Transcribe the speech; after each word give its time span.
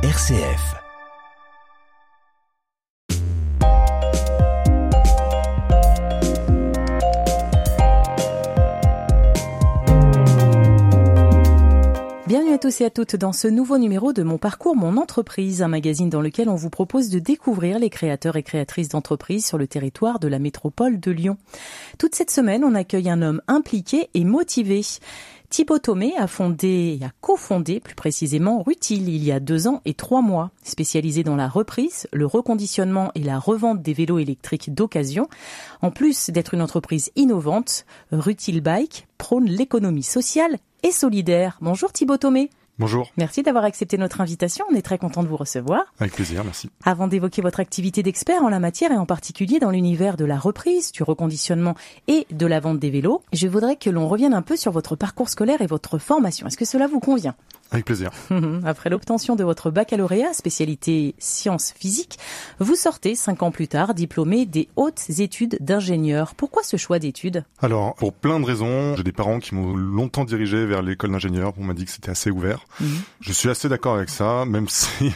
RCF. 0.00 0.76
Bienvenue 12.28 12.52
à 12.52 12.58
tous 12.58 12.80
et 12.80 12.84
à 12.84 12.90
toutes 12.90 13.16
dans 13.16 13.32
ce 13.32 13.48
nouveau 13.48 13.76
numéro 13.78 14.12
de 14.12 14.22
Mon 14.22 14.38
Parcours, 14.38 14.76
Mon 14.76 14.98
Entreprise, 14.98 15.62
un 15.62 15.68
magazine 15.68 16.10
dans 16.10 16.20
lequel 16.20 16.48
on 16.48 16.54
vous 16.54 16.70
propose 16.70 17.08
de 17.08 17.18
découvrir 17.18 17.80
les 17.80 17.90
créateurs 17.90 18.36
et 18.36 18.44
créatrices 18.44 18.90
d'entreprises 18.90 19.46
sur 19.46 19.58
le 19.58 19.66
territoire 19.66 20.20
de 20.20 20.28
la 20.28 20.38
métropole 20.38 21.00
de 21.00 21.10
Lyon. 21.10 21.38
Toute 21.98 22.14
cette 22.14 22.30
semaine, 22.30 22.62
on 22.62 22.76
accueille 22.76 23.10
un 23.10 23.20
homme 23.20 23.42
impliqué 23.48 24.10
et 24.14 24.22
motivé. 24.22 24.82
Thibaut 25.50 25.78
Thomé 25.78 26.14
a 26.18 26.26
fondé, 26.26 26.98
a 27.02 27.10
cofondé 27.22 27.80
plus 27.80 27.94
précisément 27.94 28.62
Rutil 28.62 29.08
il 29.08 29.24
y 29.24 29.32
a 29.32 29.40
deux 29.40 29.66
ans 29.66 29.80
et 29.86 29.94
trois 29.94 30.20
mois, 30.20 30.50
spécialisé 30.62 31.24
dans 31.24 31.36
la 31.36 31.48
reprise, 31.48 32.06
le 32.12 32.26
reconditionnement 32.26 33.10
et 33.14 33.22
la 33.22 33.38
revente 33.38 33.80
des 33.80 33.94
vélos 33.94 34.18
électriques 34.18 34.74
d'occasion. 34.74 35.28
En 35.80 35.90
plus 35.90 36.28
d'être 36.28 36.52
une 36.52 36.60
entreprise 36.60 37.10
innovante, 37.16 37.86
Rutil 38.12 38.60
Bike 38.60 39.08
prône 39.16 39.46
l'économie 39.46 40.02
sociale 40.02 40.58
et 40.82 40.92
solidaire. 40.92 41.56
Bonjour 41.62 41.92
Thibaut 41.92 42.18
Thomé. 42.18 42.50
Bonjour. 42.78 43.10
Merci 43.16 43.42
d'avoir 43.42 43.64
accepté 43.64 43.98
notre 43.98 44.20
invitation. 44.20 44.64
On 44.70 44.74
est 44.76 44.82
très 44.82 44.98
content 44.98 45.24
de 45.24 45.28
vous 45.28 45.36
recevoir. 45.36 45.82
Avec 45.98 46.12
plaisir, 46.12 46.44
merci. 46.44 46.70
Avant 46.84 47.08
d'évoquer 47.08 47.42
votre 47.42 47.58
activité 47.58 48.04
d'expert 48.04 48.44
en 48.44 48.48
la 48.48 48.60
matière 48.60 48.92
et 48.92 48.96
en 48.96 49.04
particulier 49.04 49.58
dans 49.58 49.70
l'univers 49.70 50.16
de 50.16 50.24
la 50.24 50.38
reprise, 50.38 50.92
du 50.92 51.02
reconditionnement 51.02 51.74
et 52.06 52.28
de 52.30 52.46
la 52.46 52.60
vente 52.60 52.78
des 52.78 52.90
vélos, 52.90 53.20
je 53.32 53.48
voudrais 53.48 53.74
que 53.74 53.90
l'on 53.90 54.06
revienne 54.06 54.32
un 54.32 54.42
peu 54.42 54.56
sur 54.56 54.70
votre 54.70 54.94
parcours 54.94 55.28
scolaire 55.28 55.60
et 55.60 55.66
votre 55.66 55.98
formation. 55.98 56.46
Est-ce 56.46 56.56
que 56.56 56.64
cela 56.64 56.86
vous 56.86 57.00
convient? 57.00 57.34
Avec 57.70 57.84
plaisir. 57.84 58.10
Après 58.64 58.88
l'obtention 58.88 59.36
de 59.36 59.44
votre 59.44 59.70
baccalauréat, 59.70 60.32
spécialité 60.32 61.14
sciences 61.18 61.74
physiques, 61.78 62.18
vous 62.60 62.74
sortez 62.74 63.14
cinq 63.14 63.42
ans 63.42 63.50
plus 63.50 63.68
tard 63.68 63.94
diplômé 63.94 64.46
des 64.46 64.68
hautes 64.76 65.10
études 65.18 65.58
d'ingénieur. 65.60 66.34
Pourquoi 66.34 66.62
ce 66.62 66.78
choix 66.78 66.98
d'études? 66.98 67.44
Alors, 67.60 67.94
pour 67.96 68.14
plein 68.14 68.40
de 68.40 68.46
raisons, 68.46 68.96
j'ai 68.96 69.02
des 69.02 69.12
parents 69.12 69.38
qui 69.38 69.54
m'ont 69.54 69.74
longtemps 69.76 70.24
dirigé 70.24 70.64
vers 70.64 70.80
l'école 70.80 71.12
d'ingénieur. 71.12 71.52
On 71.58 71.64
m'a 71.64 71.74
dit 71.74 71.84
que 71.84 71.90
c'était 71.90 72.10
assez 72.10 72.30
ouvert. 72.30 72.66
Je 73.20 73.32
suis 73.32 73.50
assez 73.50 73.68
d'accord 73.68 73.96
avec 73.96 74.08
ça, 74.08 74.44
même 74.46 74.68
si 74.70 75.12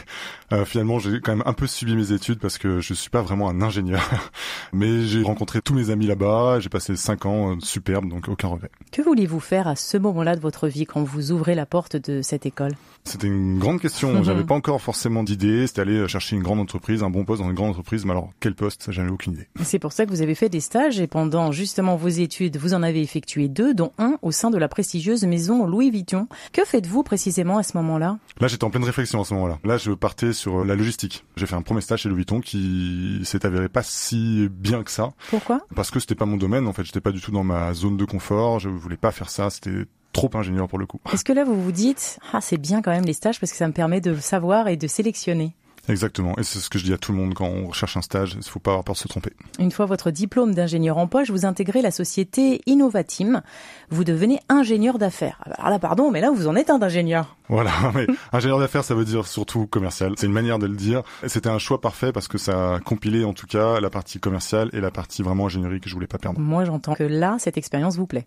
euh, 0.51 0.65
finalement 0.65 0.99
j'ai 0.99 1.19
quand 1.21 1.35
même 1.35 1.43
un 1.47 1.53
peu 1.53 1.65
subi 1.65 1.95
mes 1.95 2.11
études 2.11 2.39
parce 2.39 2.59
que 2.59 2.79
je 2.79 2.93
suis 2.93 3.09
pas 3.09 3.21
vraiment 3.21 3.49
un 3.49 3.61
ingénieur. 3.61 4.01
Mais 4.73 5.01
j'ai 5.01 5.23
rencontré 5.23 5.61
tous 5.61 5.73
mes 5.73 5.89
amis 5.89 6.05
là-bas, 6.05 6.59
j'ai 6.59 6.69
passé 6.69 6.95
cinq 6.95 7.25
ans 7.25 7.53
euh, 7.53 7.55
superbes, 7.59 8.07
donc 8.07 8.27
aucun 8.27 8.49
regret. 8.49 8.69
Que 8.91 9.01
vouliez-vous 9.01 9.39
faire 9.39 9.67
à 9.67 9.75
ce 9.75 9.97
moment-là 9.97 10.35
de 10.35 10.41
votre 10.41 10.67
vie 10.67 10.85
quand 10.85 11.03
vous 11.03 11.31
ouvrez 11.31 11.55
la 11.55 11.65
porte 11.65 11.95
de 11.95 12.21
cette 12.21 12.42
école 12.45 12.73
C'était 13.03 13.27
une 13.27 13.59
grande 13.59 13.79
question. 13.79 14.23
J'avais 14.23 14.43
pas 14.43 14.55
encore 14.55 14.81
forcément 14.81 15.23
d'idée. 15.23 15.67
C'était 15.67 15.81
aller 15.81 16.07
chercher 16.07 16.35
une 16.35 16.43
grande 16.43 16.59
entreprise, 16.59 17.03
un 17.03 17.09
bon 17.09 17.25
poste 17.25 17.41
dans 17.41 17.49
une 17.49 17.55
grande 17.55 17.71
entreprise. 17.71 18.05
Mais 18.05 18.11
alors 18.11 18.31
quel 18.39 18.55
poste? 18.55 18.91
J'avais 18.91 19.09
aucune 19.09 19.33
idée. 19.33 19.47
C'est 19.63 19.79
pour 19.79 19.91
ça 19.91 20.05
que 20.05 20.11
vous 20.11 20.21
avez 20.21 20.35
fait 20.35 20.49
des 20.49 20.59
stages 20.59 20.99
et 20.99 21.07
pendant 21.07 21.51
justement 21.51 21.95
vos 21.95 22.07
études, 22.07 22.57
vous 22.57 22.73
en 22.73 22.83
avez 22.83 23.01
effectué 23.01 23.47
deux, 23.47 23.73
dont 23.73 23.91
un 23.97 24.17
au 24.21 24.31
sein 24.31 24.49
de 24.49 24.57
la 24.57 24.67
prestigieuse 24.67 25.23
maison 25.23 25.65
Louis 25.65 25.91
Vuitton. 25.91 26.27
Que 26.51 26.65
faites-vous 26.65 27.03
précisément 27.03 27.57
à 27.57 27.63
ce 27.63 27.77
moment-là? 27.77 28.19
Là, 28.39 28.47
j'étais 28.47 28.63
en 28.63 28.69
pleine 28.69 28.83
réflexion 28.83 29.21
à 29.21 29.25
ce 29.25 29.33
moment-là. 29.33 29.59
Là, 29.63 29.77
je 29.77 29.91
partais 29.91 30.33
sur 30.33 30.63
la 30.65 30.75
logistique. 30.75 31.25
J'ai 31.35 31.45
fait 31.45 31.55
un 31.55 31.61
premier 31.61 31.81
stage 31.81 32.01
chez 32.01 32.09
Louis 32.09 32.17
Vuitton 32.17 32.41
qui 32.41 33.21
s'est 33.23 33.45
avéré 33.45 33.69
pas 33.69 33.83
si 33.83 34.49
bien 34.49 34.83
que 34.83 34.91
ça. 34.91 35.13
Pourquoi? 35.29 35.61
Parce 35.75 35.91
que 35.91 35.99
c'était 35.99 36.15
pas 36.15 36.25
mon 36.25 36.37
domaine. 36.37 36.67
En 36.67 36.73
fait, 36.73 36.83
j'étais 36.83 37.01
pas 37.01 37.11
du 37.11 37.21
tout 37.21 37.31
dans 37.31 37.43
ma 37.43 37.73
zone 37.73 37.97
de 37.97 38.05
confort. 38.05 38.59
Je 38.59 38.69
voulais 38.69 38.97
pas 38.97 39.11
faire 39.11 39.29
ça. 39.29 39.49
C'était 39.49 39.85
trop 40.13 40.29
ingénieur 40.35 40.67
pour 40.67 40.79
le 40.79 40.85
coup. 40.85 40.99
Est-ce 41.11 41.25
que 41.25 41.33
là, 41.33 41.43
vous 41.43 41.61
vous 41.61 41.71
dites, 41.71 42.19
ah, 42.31 42.39
c'est 42.39 42.57
bien 42.57 42.81
quand 42.81 42.91
même 42.91 43.05
les 43.05 43.13
stages 43.13 43.39
parce 43.39 43.51
que 43.51 43.57
ça 43.57 43.67
me 43.67 43.73
permet 43.73 43.99
de 43.99 44.15
savoir 44.15 44.67
et 44.69 44.77
de 44.77 44.87
sélectionner 44.87 45.53
Exactement. 45.89 46.33
Et 46.37 46.43
c'est 46.43 46.59
ce 46.59 46.69
que 46.69 46.79
je 46.79 46.85
dis 46.85 46.93
à 46.93 46.97
tout 46.97 47.11
le 47.11 47.17
monde 47.17 47.33
quand 47.33 47.45
on 47.45 47.67
recherche 47.67 47.97
un 47.97 48.01
stage. 48.01 48.35
Il 48.37 48.43
faut 48.43 48.59
pas 48.59 48.71
avoir 48.71 48.85
peur 48.85 48.95
de 48.95 48.99
se 48.99 49.07
tromper. 49.07 49.33
Une 49.59 49.71
fois 49.71 49.85
votre 49.85 50.11
diplôme 50.11 50.53
d'ingénieur 50.53 50.97
en 50.97 51.07
poche, 51.07 51.29
vous 51.29 51.45
intégrez 51.45 51.81
la 51.81 51.91
société 51.91 52.61
Innovatim. 52.67 53.41
Vous 53.89 54.05
devenez 54.05 54.39
ingénieur 54.47 54.97
d'affaires. 54.97 55.43
Alors 55.57 55.69
là, 55.69 55.79
pardon, 55.79 56.09
mais 56.09 56.21
là, 56.21 56.31
vous 56.31 56.47
en 56.47 56.55
êtes 56.55 56.69
un 56.69 56.79
d'ingénieur. 56.79 57.35
Voilà. 57.49 57.71
Mais 57.95 58.07
ingénieur 58.31 58.59
d'affaires, 58.59 58.85
ça 58.85 58.95
veut 58.95 59.03
dire 59.03 59.27
surtout 59.27 59.67
commercial. 59.67 60.13
C'est 60.15 60.27
une 60.27 60.31
manière 60.31 60.57
de 60.57 60.67
le 60.67 60.75
dire. 60.75 61.03
C'était 61.27 61.49
un 61.49 61.59
choix 61.59 61.81
parfait 61.81 62.13
parce 62.13 62.29
que 62.29 62.37
ça 62.37 62.75
a 62.75 62.79
compilé, 62.79 63.25
en 63.25 63.33
tout 63.33 63.47
cas, 63.47 63.81
la 63.81 63.89
partie 63.89 64.19
commerciale 64.19 64.69
et 64.71 64.79
la 64.79 64.91
partie 64.91 65.21
vraiment 65.21 65.47
ingénierie 65.47 65.81
que 65.81 65.89
je 65.89 65.93
voulais 65.95 66.07
pas 66.07 66.17
perdre. 66.17 66.39
Moi, 66.39 66.63
j'entends 66.63 66.93
que 66.93 67.03
là, 67.03 67.35
cette 67.39 67.57
expérience 67.57 67.97
vous 67.97 68.07
plaît. 68.07 68.25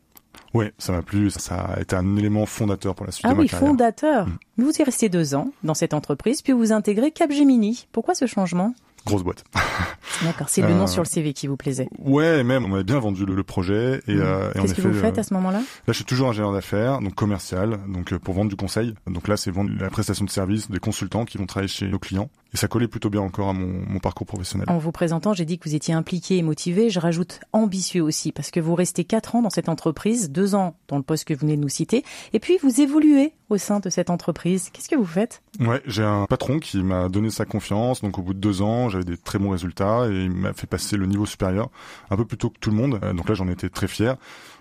Oui, 0.54 0.66
ça 0.78 0.92
m'a 0.92 1.02
plu. 1.02 1.30
Ça, 1.30 1.40
ça, 1.40 1.54
a 1.56 1.80
été 1.80 1.94
un 1.96 2.16
élément 2.16 2.46
fondateur 2.46 2.94
pour 2.94 3.06
la 3.06 3.12
suite 3.12 3.26
ah 3.26 3.30
de 3.30 3.34
ma 3.34 3.40
oui, 3.42 3.48
carrière. 3.48 3.68
fondateur. 3.68 4.26
Mm. 4.26 4.38
Vous 4.58 4.72
y 4.78 4.82
restez 4.82 5.08
deux 5.08 5.34
ans 5.34 5.48
dans 5.64 5.74
cette 5.74 5.94
entreprise, 5.94 6.42
puis 6.42 6.52
vous 6.52 6.72
intégrez 6.72 7.10
Capgemini. 7.10 7.86
Pourquoi 7.92 8.14
ce 8.14 8.26
changement? 8.26 8.74
Grosse 9.04 9.22
boîte. 9.22 9.44
D'accord, 10.24 10.48
c'est 10.48 10.62
le 10.62 10.68
Euh, 10.68 10.74
nom 10.74 10.86
sur 10.88 11.02
le 11.02 11.06
CV 11.06 11.32
qui 11.32 11.46
vous 11.46 11.56
plaisait. 11.56 11.88
Ouais, 11.98 12.42
même 12.42 12.64
on 12.64 12.68
m'avait 12.68 12.82
bien 12.84 12.98
vendu 12.98 13.24
le, 13.24 13.34
le 13.36 13.42
projet 13.44 14.00
et, 14.08 14.14
Mm. 14.14 14.20
euh, 14.20 14.50
et 14.54 14.60
Qu'est-ce 14.60 14.74
que 14.74 14.80
vous 14.82 14.94
faites 14.94 15.18
euh, 15.18 15.20
à 15.20 15.24
ce 15.24 15.32
moment-là? 15.34 15.58
Là, 15.58 15.64
je 15.88 15.92
suis 15.92 16.04
toujours 16.04 16.28
ingénieur 16.28 16.52
d'affaires, 16.52 17.00
donc 17.00 17.14
commercial, 17.14 17.78
donc 17.88 18.12
euh, 18.12 18.18
pour 18.18 18.34
vendre 18.34 18.50
du 18.50 18.56
conseil. 18.56 18.94
Donc 19.06 19.28
là, 19.28 19.36
c'est 19.36 19.50
vendre 19.52 19.70
la 19.78 19.90
prestation 19.90 20.24
de 20.24 20.30
service 20.30 20.70
des 20.70 20.78
consultants 20.80 21.24
qui 21.24 21.38
vont 21.38 21.46
travailler 21.46 21.68
chez 21.68 21.86
nos 21.86 21.98
clients. 22.00 22.28
Et 22.54 22.56
ça 22.56 22.68
collait 22.68 22.88
plutôt 22.88 23.10
bien 23.10 23.20
encore 23.20 23.48
à 23.48 23.52
mon, 23.52 23.84
mon 23.88 23.98
parcours 23.98 24.26
professionnel. 24.26 24.66
En 24.70 24.78
vous 24.78 24.92
présentant, 24.92 25.32
j'ai 25.34 25.44
dit 25.44 25.58
que 25.58 25.68
vous 25.68 25.74
étiez 25.74 25.92
impliqué 25.94 26.38
et 26.38 26.42
motivé. 26.42 26.90
Je 26.90 27.00
rajoute 27.00 27.40
ambitieux 27.52 28.02
aussi, 28.02 28.32
parce 28.32 28.50
que 28.50 28.60
vous 28.60 28.74
restez 28.74 29.04
quatre 29.04 29.34
ans 29.34 29.42
dans 29.42 29.50
cette 29.50 29.68
entreprise, 29.68 30.30
deux 30.30 30.54
ans 30.54 30.76
dans 30.88 30.96
le 30.96 31.02
poste 31.02 31.24
que 31.24 31.34
vous 31.34 31.40
venez 31.40 31.56
de 31.56 31.60
nous 31.62 31.68
citer, 31.68 32.04
et 32.32 32.40
puis 32.40 32.58
vous 32.62 32.80
évoluez 32.80 33.32
au 33.50 33.58
sein 33.58 33.80
de 33.80 33.90
cette 33.90 34.10
entreprise. 34.10 34.70
Qu'est-ce 34.72 34.88
que 34.88 34.96
vous 34.96 35.04
faites? 35.04 35.42
Ouais, 35.60 35.82
j'ai 35.86 36.02
un 36.02 36.26
patron 36.26 36.58
qui 36.58 36.82
m'a 36.82 37.08
donné 37.08 37.30
sa 37.30 37.44
confiance. 37.44 38.00
Donc 38.02 38.18
au 38.18 38.22
bout 38.22 38.34
de 38.34 38.40
deux 38.40 38.62
ans, 38.62 38.88
j'avais 38.88 39.04
des 39.04 39.16
très 39.16 39.38
bons 39.38 39.50
résultats 39.50 40.06
et 40.10 40.24
il 40.24 40.30
m'a 40.30 40.52
fait 40.52 40.66
passer 40.66 40.96
le 40.96 41.06
niveau 41.06 41.26
supérieur 41.26 41.70
un 42.10 42.16
peu 42.16 42.24
plus 42.24 42.38
tôt 42.38 42.50
que 42.50 42.58
tout 42.58 42.70
le 42.70 42.76
monde. 42.76 42.98
Euh, 43.02 43.12
Donc 43.12 43.28
là, 43.28 43.34
j'en 43.34 43.48
étais 43.48 43.68
très 43.68 43.88
fier. 43.88 44.16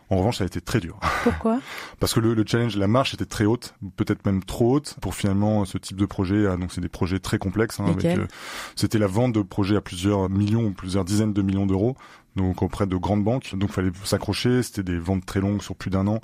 En 0.10 0.18
revanche, 0.18 0.38
ça 0.38 0.44
a 0.44 0.48
été 0.48 0.62
très 0.62 0.80
dur. 0.80 1.00
Pourquoi? 1.24 1.60
Parce 2.00 2.14
que 2.14 2.20
le, 2.20 2.34
le 2.36 2.44
challenge, 2.46 2.78
la 2.78 2.88
marche 2.88 3.14
était 3.16 3.26
très 3.26 3.46
haute, 3.46 3.74
peut-être 3.96 4.26
même 4.26 4.44
trop 4.44 4.76
haute 4.76 4.96
pour 5.02 5.16
finalement 5.16 5.66
ce 5.66 5.78
type 5.80 5.98
de 5.98 6.06
projet. 6.06 6.46
ah, 6.48 6.58
Donc 6.58 6.72
c'est 6.72 6.82
des 6.82 6.90
projets 6.90 7.20
très 7.20 7.38
complexes. 7.40 7.80
hein, 7.80 7.86
euh, 8.18 8.28
C'était 8.76 9.00
la 9.00 9.08
vente 9.08 9.34
de 9.34 9.42
projets 9.42 9.76
à 9.78 9.82
plusieurs 9.82 10.30
millions 10.30 10.66
ou 10.66 10.72
plusieurs 10.74 11.06
dizaines 11.06 11.34
de 11.34 11.42
millions 11.42 11.66
d'euros, 11.66 11.96
donc 12.36 12.62
auprès 12.62 12.86
de 12.86 12.96
grandes 12.98 13.24
banques. 13.24 13.56
Donc 13.56 13.72
fallait 13.72 13.92
s'accrocher. 14.04 14.62
C'était 14.62 14.84
des 14.84 15.00
ventes 15.00 15.26
très 15.26 15.40
longues 15.40 15.62
sur 15.64 15.76
plus 15.76 15.90
d'un 15.90 16.06
an. 16.08 16.20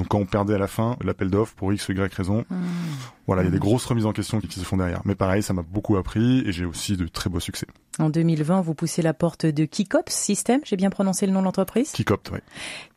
Donc 0.00 0.08
quand 0.08 0.18
on 0.18 0.24
perdait 0.24 0.54
à 0.54 0.58
la 0.58 0.66
fin 0.66 0.96
l'appel 1.04 1.28
d'offres 1.28 1.52
pour 1.54 1.74
X 1.74 1.86
ou 1.90 1.92
Y 1.92 2.14
raison, 2.14 2.46
Hmm. 2.48 2.56
voilà, 3.26 3.42
il 3.42 3.44
y 3.44 3.48
a 3.48 3.50
des 3.50 3.58
Mhm. 3.58 3.60
grosses 3.60 3.84
remises 3.84 4.06
en 4.06 4.14
question 4.14 4.40
qui, 4.40 4.48
qui 4.48 4.58
se 4.58 4.64
font 4.64 4.78
derrière. 4.78 5.02
Mais 5.04 5.14
pareil, 5.14 5.42
ça 5.42 5.52
m'a 5.52 5.60
beaucoup 5.60 5.98
appris 5.98 6.38
et 6.46 6.52
j'ai 6.52 6.64
aussi 6.64 6.96
de 6.96 7.06
très 7.06 7.28
beaux 7.28 7.38
succès. 7.38 7.66
En 7.98 8.08
2020, 8.08 8.62
vous 8.62 8.72
poussez 8.72 9.02
la 9.02 9.12
porte 9.12 9.44
de 9.44 9.66
Kikops 9.66 10.10
System, 10.10 10.62
j'ai 10.64 10.76
bien 10.76 10.88
prononcé 10.88 11.26
le 11.26 11.32
nom 11.32 11.40
de 11.40 11.44
l'entreprise? 11.44 11.92
Copte, 12.06 12.30
ouais. 12.30 12.40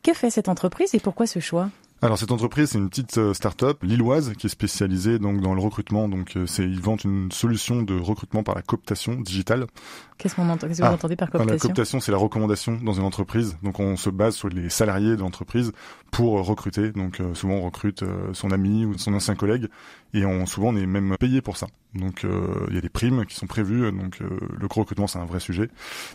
Que 0.02 0.14
fait 0.14 0.30
cette 0.30 0.48
entreprise 0.48 0.96
et 0.96 1.00
pourquoi 1.02 1.28
ce 1.28 1.40
choix? 1.42 1.70
Alors 2.04 2.18
cette 2.18 2.34
entreprise, 2.34 2.72
c'est 2.72 2.80
une 2.80 2.90
petite 2.90 3.18
euh, 3.18 3.34
start-up 3.34 3.82
lilloise 3.82 4.34
qui 4.38 4.48
est 4.48 4.50
spécialisée 4.50 5.20
donc 5.20 5.40
dans 5.40 5.54
le 5.54 5.62
recrutement. 5.62 6.10
Donc 6.10 6.36
euh, 6.36 6.46
c'est 6.46 6.64
ils 6.64 6.82
vendent 6.82 7.06
une 7.06 7.32
solution 7.32 7.82
de 7.82 7.98
recrutement 7.98 8.44
par 8.44 8.56
la 8.56 8.62
cooptation 8.62 9.14
digitale. 9.14 9.68
Qu'est-ce 10.18 10.36
qu'on 10.36 10.50
entend 10.50 10.68
que 10.68 10.74
Ah, 10.82 10.90
vous 10.90 10.96
entendez 10.96 11.16
par 11.16 11.30
Enfin, 11.30 11.40
la 11.40 11.46
cooptation 11.46 11.70
cooptation, 11.70 12.00
c'est 12.02 12.12
la 12.12 12.18
recommandation 12.18 12.78
dans 12.84 12.92
une 12.92 13.06
entreprise. 13.06 13.58
Donc 13.64 13.80
on 13.80 13.96
se 13.96 14.10
base 14.10 14.36
sur 14.36 14.50
les 14.50 14.70
salariés 14.70 15.16
de 15.16 15.22
l'entreprise 15.22 15.72
pour 16.12 16.38
euh, 16.38 16.42
recruter. 16.42 16.92
Donc 16.92 17.22
euh, 17.22 17.34
souvent 17.36 17.54
on 17.54 17.62
recrute 17.62 18.04
euh, 18.04 18.34
son 18.34 18.52
ami 18.52 18.86
ou 18.86 18.98
son 18.98 19.14
ancien 19.14 19.36
collègue 19.36 19.70
et 20.14 20.26
on 20.26 20.46
souvent 20.46 20.74
on 20.74 20.76
est 20.76 20.86
même 20.86 21.16
payé 21.18 21.42
pour 21.42 21.56
ça. 21.56 21.68
Donc 21.96 22.26
euh, 22.26 22.66
il 22.68 22.76
y 22.76 22.78
a 22.78 22.82
des 22.82 22.90
primes 22.90 23.26
qui 23.26 23.36
sont 23.36 23.48
prévues. 23.48 23.94
Donc 23.94 24.20
le 24.20 24.68
recrutement 24.70 25.08
c'est 25.08 25.20
un 25.20 25.26
vrai 25.26 25.40
sujet 25.40 25.70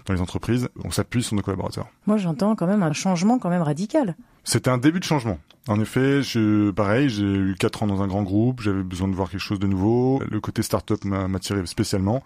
dans 0.05 0.13
les 0.13 0.21
entreprises. 0.21 0.69
On 0.85 0.91
s'appuie 0.91 1.23
sur 1.23 1.35
nos 1.35 1.41
collaborateurs. 1.43 1.89
Moi, 2.07 2.19
j'entends 2.19 2.57
quand 2.57 2.67
même 2.67 2.83
un 2.83 2.93
changement 2.93 3.39
quand 3.39 3.49
même 3.49 3.63
radical. 3.63 4.17
C'était 4.45 4.71
un 4.71 4.79
début 4.79 5.01
de 5.01 5.05
changement. 5.05 5.39
En 5.69 5.81
effet, 5.81 6.23
je, 6.23 6.71
pareil, 6.71 7.09
j'ai 7.09 7.25
eu 7.25 7.55
quatre 7.59 7.83
ans 7.83 7.87
dans 7.87 8.03
un 8.03 8.07
grand 8.07 8.23
groupe, 8.23 8.61
j'avais 8.61 8.83
besoin 8.83 9.07
de 9.07 9.15
voir 9.15 9.31
quelque 9.31 9.41
chose 9.41 9.59
de 9.59 9.67
nouveau. 9.67 10.21
Le 10.29 10.41
côté 10.41 10.63
start-up 10.63 11.05
m'a 11.05 11.29
m'a 11.29 11.39
tiré 11.39 11.65
spécialement. 11.67 12.23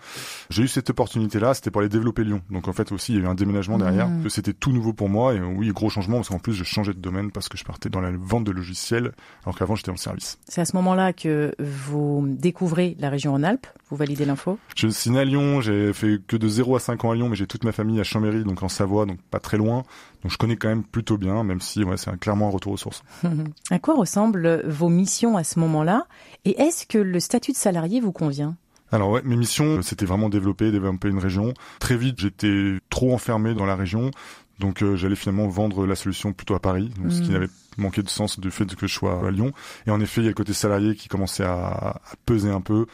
J'ai 0.50 0.62
eu 0.62 0.69
cette 0.69 0.90
opportunité-là, 0.90 1.55
c'était 1.55 1.70
pour 1.70 1.81
aller 1.81 1.88
développer 1.88 2.25
Lyon. 2.25 2.43
Donc 2.50 2.69
en 2.69 2.72
fait 2.72 2.93
aussi, 2.93 3.12
il 3.12 3.19
y 3.19 3.22
a 3.22 3.25
eu 3.25 3.28
un 3.28 3.34
déménagement 3.34 3.78
derrière. 3.78 4.08
Mhm. 4.08 4.31
C'était 4.31 4.52
tout 4.52 4.72
nouveau 4.72 4.93
pour 4.93 5.08
moi 5.08 5.34
et 5.34 5.40
oui, 5.40 5.69
gros 5.70 5.90
changement 5.90 6.16
parce 6.19 6.28
qu'en 6.28 6.38
plus, 6.38 6.55
je 6.55 6.64
changeais 6.64 6.94
de 6.94 7.00
domaine 7.00 7.31
parce 7.31 7.49
que 7.49 7.58
je 7.58 7.64
partais 7.64 7.88
dans 7.88 8.00
la 8.00 8.11
vente 8.12 8.44
de 8.44 8.52
logiciels 8.52 9.12
alors 9.44 9.58
qu'avant 9.58 9.75
j'étais 9.75 9.88
dans 9.88 9.94
le 9.94 9.99
service. 9.99 10.38
C'est 10.49 10.61
à 10.61 10.64
ce 10.64 10.76
moment-là 10.76 11.12
que 11.12 11.55
vous 11.58 12.25
découvrez 12.28 12.96
la 12.99 13.11
région 13.11 13.32
Rhône-Alpes. 13.32 13.66
Vous 13.90 13.96
validez 13.96 14.25
l'info? 14.25 14.58
Je 14.76 14.88
suis 14.88 15.11
né 15.11 15.19
à 15.19 15.25
Lyon, 15.25 15.61
j'ai 15.61 15.93
fait 15.93 16.20
que 16.26 16.37
de 16.37 16.49
0 16.49 16.76
à 16.76 16.81
5 16.81 17.05
ans 17.05 17.11
à 17.11 17.14
Lyon, 17.14 17.28
mais 17.28 17.37
j'ai 17.37 17.46
toute 17.46 17.64
ma 17.64 17.72
famille 17.72 18.00
à 18.00 18.05
Chambéry, 18.05 18.44
donc 18.44 18.62
en 18.62 18.69
Savoie, 18.69 19.05
donc 19.05 19.20
pas 19.31 19.40
très 19.40 19.58
loin. 19.58 19.82
Donc 20.22 20.30
je 20.32 20.38
connais 20.38 20.56
quand 20.56 20.69
même 20.69 20.84
plutôt 20.84 21.19
bien, 21.19 21.42
même 21.44 21.60
si 21.60 21.82
ouais, 21.84 21.96
c'est 21.96 22.16
clairement 22.20 22.48
un 22.48 22.50
retour 22.52 22.72
aux 22.72 22.76
sources. 22.76 23.02
à 23.70 23.78
quoi 23.78 23.94
ressemblent 23.94 24.62
vos 24.66 24.88
missions 24.88 25.36
à 25.36 25.44
ce 25.44 25.58
moment-là? 25.58 26.06
Et 26.44 26.60
est-ce 26.60 26.86
que 26.86 26.98
le 26.98 27.19
statut 27.20 27.52
de 27.52 27.56
salarié 27.56 28.00
vous 28.00 28.12
convient? 28.12 28.56
Alors 28.92 29.10
ouais, 29.10 29.22
mes 29.24 29.36
missions, 29.36 29.80
c'était 29.82 30.04
vraiment 30.06 30.28
développer, 30.28 30.70
développer 30.70 31.08
une 31.08 31.19
région. 31.19 31.54
Très 31.80 31.96
vite, 31.96 32.20
j'étais 32.20 32.78
trop 32.90 33.14
enfermé 33.14 33.54
dans 33.54 33.64
la 33.64 33.74
région, 33.74 34.10
donc 34.58 34.82
euh, 34.82 34.96
j'allais 34.96 35.16
finalement 35.16 35.48
vendre 35.48 35.86
la 35.86 35.94
solution 35.96 36.32
plutôt 36.34 36.54
à 36.54 36.60
Paris, 36.60 36.90
donc, 37.00 37.10
ce 37.10 37.22
qui 37.22 37.28
Mhm. 37.28 37.32
n'avait 37.32 37.48
manqué 37.78 38.02
de 38.02 38.10
sens 38.10 38.38
du 38.38 38.50
fait 38.50 38.66
que 38.76 38.86
je 38.86 38.92
sois 38.92 39.26
à 39.26 39.30
Lyon. 39.30 39.52
Et 39.86 39.90
en 39.90 39.98
effet, 40.00 40.20
il 40.20 40.25
y 40.25 40.26
a 40.26 40.30
le 40.30 40.34
côté 40.34 40.52
salarié 40.52 40.94
qui 40.94 41.08
commençait 41.08 41.42
à, 41.42 41.56
à 41.64 42.00
peser 42.26 42.50
un 42.50 42.60
peu. 42.60 42.84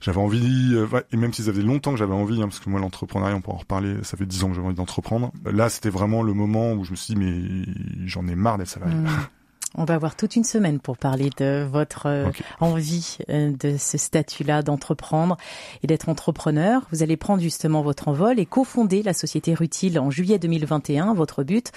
J'avais 0.00 0.18
envie, 0.18 0.74
euh, 0.74 0.86
et 1.12 1.16
même 1.16 1.32
si 1.32 1.42
ça 1.42 1.52
faisait 1.52 1.62
longtemps 1.62 1.92
que 1.92 1.98
j'avais 1.98 2.14
envie, 2.14 2.40
hein, 2.40 2.48
parce 2.48 2.60
que 2.60 2.70
moi 2.70 2.80
l'entrepreneuriat, 2.80 3.36
on 3.36 3.40
peut 3.40 3.52
en 3.52 3.56
reparler, 3.56 4.02
ça 4.02 4.16
fait 4.16 4.26
dix 4.26 4.42
ans 4.44 4.48
que 4.48 4.54
j'avais 4.54 4.66
envie 4.66 4.76
d'entreprendre. 4.76 5.32
Là, 5.44 5.68
c'était 5.68 5.90
vraiment 5.90 6.22
le 6.22 6.32
moment 6.32 6.72
où 6.72 6.84
je 6.84 6.92
me 6.92 6.96
suis 6.96 7.14
dit, 7.14 7.20
mais 7.20 8.06
j'en 8.06 8.26
ai 8.26 8.34
marre 8.34 8.58
d'être 8.58 8.68
salarié. 8.68 8.96
Mmh. 8.96 9.08
On 9.76 9.84
va 9.84 9.94
avoir 9.94 10.16
toute 10.16 10.34
une 10.34 10.44
semaine 10.44 10.80
pour 10.80 10.98
parler 10.98 11.30
de 11.38 11.64
votre 11.70 12.06
euh, 12.06 12.26
envie 12.58 13.18
euh, 13.28 13.52
de 13.56 13.76
ce 13.78 13.98
statut-là 13.98 14.62
d'entreprendre 14.62 15.36
et 15.84 15.86
d'être 15.86 16.08
entrepreneur. 16.08 16.82
Vous 16.90 17.04
allez 17.04 17.16
prendre 17.16 17.40
justement 17.40 17.80
votre 17.80 18.08
envol 18.08 18.40
et 18.40 18.46
cofonder 18.46 19.04
la 19.04 19.12
société 19.12 19.54
Rutile 19.54 20.00
en 20.00 20.10
juillet 20.10 20.40
2021. 20.40 21.14
Votre 21.14 21.44
but, 21.44 21.70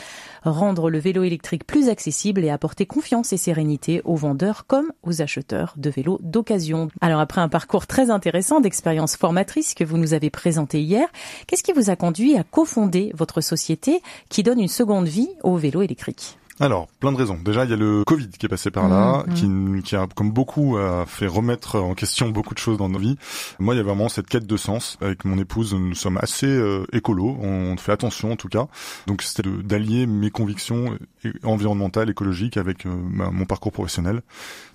rendre 0.43 0.89
le 0.89 0.97
vélo 0.97 1.21
électrique 1.21 1.67
plus 1.67 1.87
accessible 1.87 2.43
et 2.43 2.49
apporter 2.49 2.87
confiance 2.87 3.31
et 3.31 3.37
sérénité 3.37 4.01
aux 4.05 4.15
vendeurs 4.15 4.65
comme 4.65 4.91
aux 5.03 5.21
acheteurs 5.21 5.75
de 5.77 5.91
vélos 5.91 6.19
d'occasion. 6.23 6.89
Alors 6.99 7.19
après 7.19 7.41
un 7.41 7.49
parcours 7.49 7.85
très 7.85 8.09
intéressant 8.09 8.59
d'expérience 8.59 9.15
formatrice 9.15 9.75
que 9.75 9.83
vous 9.83 9.97
nous 9.97 10.15
avez 10.15 10.31
présenté 10.31 10.81
hier, 10.81 11.07
qu'est-ce 11.45 11.63
qui 11.63 11.73
vous 11.73 11.91
a 11.91 11.95
conduit 11.95 12.37
à 12.37 12.43
cofonder 12.43 13.11
votre 13.13 13.41
société 13.41 14.01
qui 14.29 14.41
donne 14.41 14.59
une 14.59 14.67
seconde 14.67 15.07
vie 15.07 15.29
au 15.43 15.57
vélo 15.57 15.83
électrique? 15.83 16.39
Alors, 16.59 16.87
plein 16.99 17.11
de 17.11 17.17
raisons. 17.17 17.39
Déjà, 17.43 17.65
il 17.65 17.71
y 17.71 17.73
a 17.73 17.77
le 17.77 18.03
Covid 18.03 18.29
qui 18.29 18.45
est 18.45 18.49
passé 18.49 18.69
par 18.69 18.87
là, 18.87 19.23
mmh, 19.25 19.33
qui, 19.33 19.83
qui, 19.83 19.95
a, 19.95 20.07
comme 20.13 20.31
beaucoup, 20.31 20.77
a 20.77 21.05
fait 21.07 21.25
remettre 21.25 21.79
en 21.79 21.95
question 21.95 22.29
beaucoup 22.29 22.53
de 22.53 22.59
choses 22.59 22.77
dans 22.77 22.89
nos 22.89 22.99
vies. 22.99 23.17
Moi, 23.59 23.73
il 23.73 23.77
y 23.77 23.81
a 23.81 23.83
vraiment 23.83 24.07
cette 24.07 24.27
quête 24.27 24.45
de 24.45 24.57
sens. 24.57 24.97
Avec 25.01 25.25
mon 25.25 25.39
épouse, 25.39 25.73
nous 25.73 25.95
sommes 25.95 26.17
assez 26.17 26.45
euh, 26.45 26.85
écolos. 26.93 27.37
On 27.41 27.75
fait 27.77 27.91
attention, 27.91 28.33
en 28.33 28.35
tout 28.35 28.49
cas. 28.49 28.67
Donc, 29.07 29.23
c'était 29.23 29.49
d'allier 29.63 30.05
mes 30.05 30.29
convictions 30.29 30.97
environnementales, 31.43 32.09
écologiques, 32.09 32.57
avec 32.57 32.85
euh, 32.85 32.89
mon 32.91 33.45
parcours 33.45 33.71
professionnel. 33.71 34.21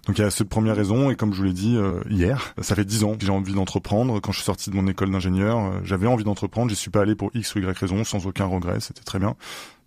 Donc, 0.09 0.19
il 0.19 0.23
y 0.23 0.25
a 0.25 0.31
cette 0.31 0.49
première 0.49 0.75
raison. 0.75 1.11
Et 1.11 1.17
comme 1.17 1.33
je 1.33 1.39
vous 1.39 1.45
l'ai 1.45 1.53
dit 1.53 1.77
euh, 1.77 2.01
hier, 2.09 2.55
ça 2.61 2.75
fait 2.75 2.87
dix 2.87 3.05
ans 3.05 3.15
que 3.15 3.25
j'ai 3.25 3.31
envie 3.31 3.55
d'entreprendre. 3.55 4.21
Quand 4.21 4.33
je 4.33 4.39
suis 4.39 4.47
sorti 4.47 4.71
de 4.71 4.75
mon 4.75 4.87
école 4.87 5.11
d'ingénieur, 5.11 5.59
euh, 5.59 5.81
j'avais 5.85 6.07
envie 6.07 6.25
d'entreprendre. 6.25 6.71
J'y 6.71 6.77
suis 6.77 6.91
pas 6.91 7.03
allé 7.03 7.15
pour 7.15 7.31
X 7.35 7.55
ou 7.55 7.59
Y 7.59 7.79
raison, 7.79 8.03
sans 8.05 8.27
aucun 8.27 8.47
regret. 8.47 8.81
C'était 8.81 9.03
très 9.05 9.19
bien. 9.19 9.37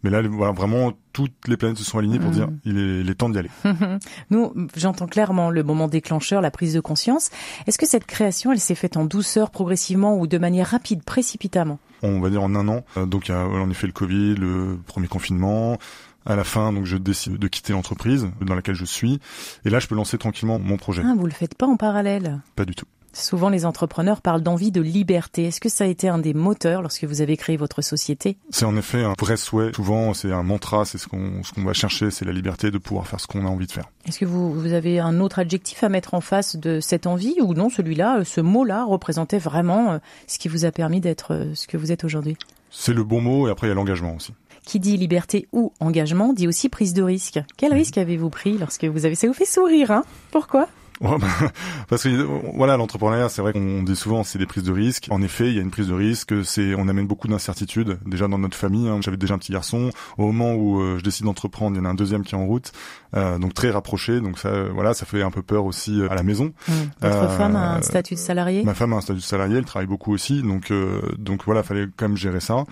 Mais 0.04 0.10
là, 0.10 0.22
voilà, 0.22 0.52
vraiment, 0.52 0.94
toutes 1.14 1.48
les 1.48 1.58
planètes 1.58 1.78
se 1.78 1.84
sont 1.84 2.00
alignées 2.00 2.20
pour 2.20 2.32
dire 2.32 2.48
mm. 2.48 2.60
il 2.66 2.78
est, 2.78 3.02
il 3.02 3.10
est 3.10 3.16
temps 3.16 3.30
d'y 3.30 3.38
aller. 3.38 3.52
Nous, 4.30 4.54
j'entends 4.76 5.08
clairement 5.08 5.50
le 5.50 5.64
moment 5.64 5.88
déclencheur, 5.88 6.42
la 6.42 6.52
prise 6.52 6.74
de 6.74 6.80
conscience. 6.80 7.30
Est-ce 7.68 7.78
que 7.78 7.88
cette 7.88 8.06
création, 8.06 8.52
elle 8.52 8.60
s'est 8.60 8.76
faite 8.76 8.98
en 8.98 9.06
douceur, 9.06 9.52
progressivement 9.52 10.18
ou 10.18 10.28
de 10.28 10.38
manière 10.38 10.68
rapide, 10.68 11.04
précipitamment? 11.04 11.80
On 12.04 12.20
va 12.20 12.30
dire 12.30 12.42
en 12.42 12.56
un 12.56 12.68
an. 12.68 12.84
Euh, 12.98 13.06
donc, 13.06 13.28
il 13.28 13.32
y 13.32 13.36
a 13.36 13.46
en 13.46 13.70
effet 13.70 13.88
le 13.88 13.94
Covid, 13.94 14.36
le 14.36 14.80
premier 14.88 15.08
confinement. 15.08 15.78
À 16.24 16.36
la 16.36 16.44
fin, 16.44 16.72
donc 16.72 16.86
je 16.86 16.98
décide 16.98 17.40
de 17.40 17.48
quitter 17.48 17.74
l'entreprise 17.74 18.30
dans 18.42 18.54
laquelle 18.54 18.76
je 18.76 18.86
suis, 18.86 19.20
et 19.66 19.72
là 19.72 19.80
je 19.80 19.88
peux 19.88 19.96
lancer 19.96 20.20
tranquillement 20.20 20.60
mon 20.60 20.78
projet. 20.78 21.02
Ah, 21.04 21.16
vous 21.18 21.26
le 21.26 21.32
faites 21.32 21.56
pas 21.56 21.66
en 21.66 21.78
parallèle? 21.78 22.42
Pas 22.56 22.64
du 22.64 22.76
tout. 22.76 22.86
Souvent, 23.14 23.50
les 23.50 23.66
entrepreneurs 23.66 24.22
parlent 24.22 24.42
d'envie 24.42 24.72
de 24.72 24.82
liberté. 24.82 25.46
Est-ce 25.46 25.60
que 25.60 25.70
ça 25.70 25.84
a 25.84 25.88
été 25.88 26.08
un 26.08 26.18
des 26.18 26.34
moteurs 26.34 26.82
lorsque 26.82 27.04
vous 27.04 27.22
avez 27.22 27.36
créé 27.38 27.58
votre 27.58 27.82
société? 27.82 28.38
C'est 28.50 28.66
en 28.66 28.76
effet 28.78 29.04
un 29.04 29.14
vrai 29.20 29.38
souhait. 29.38 29.72
Souvent, 29.76 30.14
c'est 30.14 30.32
un 30.32 30.44
mantra, 30.44 30.86
c'est 30.86 30.98
ce 30.98 31.08
qu'on 31.08 31.44
ce 31.44 31.52
qu'on 31.52 31.64
va 31.64 31.74
chercher, 31.74 32.12
c'est 32.12 32.26
la 32.26 32.32
liberté 32.32 32.72
de 32.72 32.78
pouvoir 32.78 33.08
faire 33.08 33.20
ce 33.20 33.28
qu'on 33.28 33.46
a 33.46 33.50
envie 33.50 33.68
de 33.68 33.72
faire. 33.72 33.90
Est-ce 34.08 34.20
que 34.20 34.26
vous, 34.26 34.54
vous 34.54 34.74
avez 34.74 35.00
un 35.00 35.20
autre 35.20 35.40
adjectif 35.40 35.84
à 35.84 35.90
mettre 35.90 36.14
en 36.14 36.22
face 36.22 36.56
de 36.56 36.80
cette 36.80 37.08
envie 37.08 37.36
ou 37.42 37.54
non 37.54 37.70
Celui-là, 37.70 38.20
euh, 38.20 38.24
ce 38.24 38.42
mot-là 38.42 38.86
représentait 38.86 39.40
vraiment 39.40 39.92
euh, 39.92 39.98
ce 40.28 40.40
qui 40.40 40.48
vous 40.48 40.66
a 40.66 40.72
permis 40.72 41.02
d'être 41.02 41.34
euh, 41.34 41.54
ce 41.54 41.68
que 41.68 41.78
vous 41.78 41.92
êtes 41.92 42.04
aujourd'hui? 42.04 42.38
C'est 42.70 42.94
le 42.94 43.04
bon 43.04 43.22
mot 43.22 43.48
et 43.48 43.52
après 43.52 43.68
il 43.68 43.70
y 43.70 43.74
a 43.74 43.76
l'engagement 43.76 44.16
aussi. 44.16 44.34
Qui 44.64 44.80
dit 44.80 44.96
liberté 44.96 45.48
ou 45.52 45.74
engagement 45.80 46.34
dit 46.34 46.48
aussi 46.48 46.70
prise 46.70 46.94
de 46.94 47.04
risque. 47.04 47.40
Quel 47.58 47.74
risque 47.74 47.98
avez-vous 47.98 48.30
pris 48.30 48.58
lorsque 48.58 48.86
vous 48.86 49.06
avez... 49.06 49.16
Ça 49.16 49.28
vous 49.28 49.34
fait 49.34 49.46
sourire, 49.46 49.92
hein? 49.92 50.04
Pourquoi? 50.32 50.68
parce 51.90 52.04
que 52.04 52.28
voilà, 52.56 52.78
l'entrepreneuriat, 52.78 53.30
c'est 53.30 53.42
vrai 53.42 53.54
qu'on 53.54 53.84
dit 53.84 53.96
souvent, 53.96 54.24
c'est 54.24 54.40
des 54.40 54.46
prises 54.46 54.64
de 54.64 54.72
risques. 54.72 55.08
En 55.10 55.22
effet, 55.22 55.50
il 55.50 55.56
y 55.56 55.60
a 55.60 55.62
une 55.62 55.72
prise 55.72 55.88
de 55.88 55.94
risque. 55.94 56.34
C'est, 56.44 56.76
on 56.76 56.88
amène 56.88 57.08
beaucoup 57.08 57.28
d'incertitudes. 57.28 57.98
Déjà 58.06 58.28
dans 58.28 58.38
notre 58.38 58.58
famille, 58.58 58.88
hein, 58.88 59.00
j'avais 59.02 59.18
déjà 59.18 59.34
un 59.34 59.38
petit 59.38 59.52
garçon. 59.52 59.90
Au 60.18 60.28
moment 60.28 60.54
où 60.54 60.82
euh, 60.82 60.98
je 60.98 61.04
décide 61.04 61.26
d'entreprendre, 61.26 61.76
il 61.76 61.80
y 61.80 61.82
en 61.82 61.86
a 61.86 61.90
un 61.90 61.96
deuxième 61.96 62.24
qui 62.24 62.36
est 62.36 62.38
en 62.38 62.46
route, 62.46 62.72
euh, 63.16 63.38
donc 63.38 63.54
très 63.54 63.72
rapproché. 63.72 64.22
Donc 64.22 64.38
ça, 64.38 64.64
voilà, 64.74 64.94
ça 64.94 65.06
fait 65.06 65.22
un 65.22 65.32
peu 65.32 65.42
peur 65.42 65.66
aussi 65.66 66.00
euh, 66.02 66.12
à 66.12 66.16
la 66.16 66.24
maison. 66.24 66.54
Mmh. 66.68 66.74
Votre 67.02 67.32
femme 67.32 67.56
a 67.56 67.76
un 67.76 67.82
statut 67.82 68.16
de 68.16 68.20
salarié? 68.20 68.64
Ma 68.64 68.74
femme 68.74 68.94
a 68.94 68.98
un 68.98 69.02
statut 69.02 69.20
de 69.20 69.26
salarié. 69.26 69.58
Elle 69.58 69.66
travaille 69.66 69.88
beaucoup 69.88 70.14
aussi. 70.14 70.42
Donc 70.42 70.72
donc 71.18 71.46
voilà, 71.46 71.64
fallait 71.64 71.88
quand 71.96 72.08
même 72.08 72.18
gérer 72.18 72.40
ça. 72.40 72.66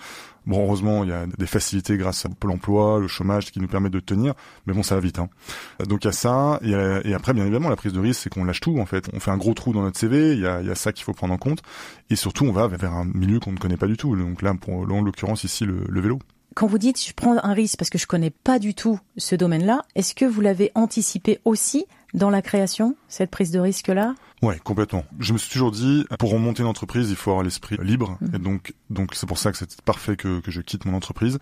Bon, 0.46 0.64
heureusement, 0.64 1.04
il 1.04 1.10
y 1.10 1.12
a 1.12 1.26
des 1.26 1.46
facilités 1.46 1.96
grâce 1.96 2.24
à 2.26 2.28
Pôle 2.28 2.52
emploi, 2.52 2.98
le 2.98 3.08
chômage 3.08 3.50
qui 3.50 3.60
nous 3.60 3.68
permet 3.68 3.90
de 3.90 4.00
tenir, 4.00 4.34
mais 4.66 4.72
bon, 4.72 4.82
ça 4.82 4.94
va 4.94 5.00
vite. 5.00 5.18
Hein. 5.18 5.28
Donc 5.86 6.04
il 6.04 6.06
y 6.06 6.10
a 6.10 6.12
ça, 6.12 6.58
et, 6.62 7.14
après, 7.14 7.32
bien 7.32 7.44
évidemment, 7.44 7.68
la 7.68 7.76
prise 7.76 7.92
de 7.92 8.00
risque, 8.00 8.22
c'est 8.22 8.30
qu'on 8.30 8.44
lâche 8.44 8.60
tout, 8.60 8.78
en 8.78 8.86
fait. 8.86 9.08
On 9.12 9.20
fait 9.20 9.30
un 9.30 9.36
gros 9.36 9.54
trou 9.54 9.72
dans 9.72 9.82
notre 9.82 9.98
CV, 9.98 10.32
il 10.32 10.40
y 10.40 10.46
a, 10.46 10.60
il 10.60 10.66
y 10.66 10.70
a 10.70 10.74
ça 10.74 10.92
qu'il 10.92 11.04
faut 11.04 11.12
prendre 11.12 11.34
en 11.34 11.38
compte, 11.38 11.62
et 12.08 12.16
surtout, 12.16 12.44
on 12.44 12.52
va 12.52 12.66
vers 12.68 12.92
un 12.92 13.04
milieu 13.04 13.40
qu'on 13.40 13.52
ne 13.52 13.58
connaît 13.58 13.76
pas 13.76 13.86
du 13.86 13.96
tout. 13.96 14.16
Donc 14.16 14.42
là, 14.42 14.54
pour, 14.54 14.74
en 14.74 15.02
l'occurrence, 15.02 15.44
ici, 15.44 15.64
le, 15.64 15.84
le 15.88 16.00
vélo 16.00 16.18
quand 16.54 16.66
vous 16.66 16.78
dites 16.78 17.00
je 17.02 17.14
prends 17.14 17.36
un 17.42 17.52
risque 17.52 17.78
parce 17.78 17.90
que 17.90 17.98
je 17.98 18.08
connais 18.08 18.30
pas 18.30 18.58
du 18.58 18.74
tout 18.74 18.98
ce 19.16 19.36
domaine-là, 19.36 19.82
est-ce 19.94 20.14
que 20.14 20.24
vous 20.24 20.40
l'avez 20.40 20.72
anticipé 20.74 21.38
aussi 21.44 21.86
dans 22.14 22.30
la 22.30 22.42
création, 22.42 22.96
cette 23.08 23.30
prise 23.30 23.50
de 23.50 23.60
risque-là? 23.60 24.14
Ouais, 24.42 24.58
complètement. 24.64 25.04
Je 25.18 25.34
me 25.34 25.38
suis 25.38 25.50
toujours 25.50 25.70
dit, 25.70 26.06
pour 26.18 26.30
remonter 26.30 26.62
une 26.62 26.68
entreprise, 26.68 27.10
il 27.10 27.16
faut 27.16 27.30
avoir 27.30 27.44
l'esprit 27.44 27.76
libre. 27.82 28.16
Mmh. 28.20 28.34
Et 28.34 28.38
donc, 28.38 28.74
donc 28.88 29.14
c'est 29.14 29.26
pour 29.26 29.36
ça 29.36 29.52
que 29.52 29.58
c'est 29.58 29.82
parfait 29.82 30.16
que, 30.16 30.40
que 30.40 30.50
je 30.50 30.62
quitte 30.62 30.86
mon 30.86 30.94
entreprise. 30.94 31.38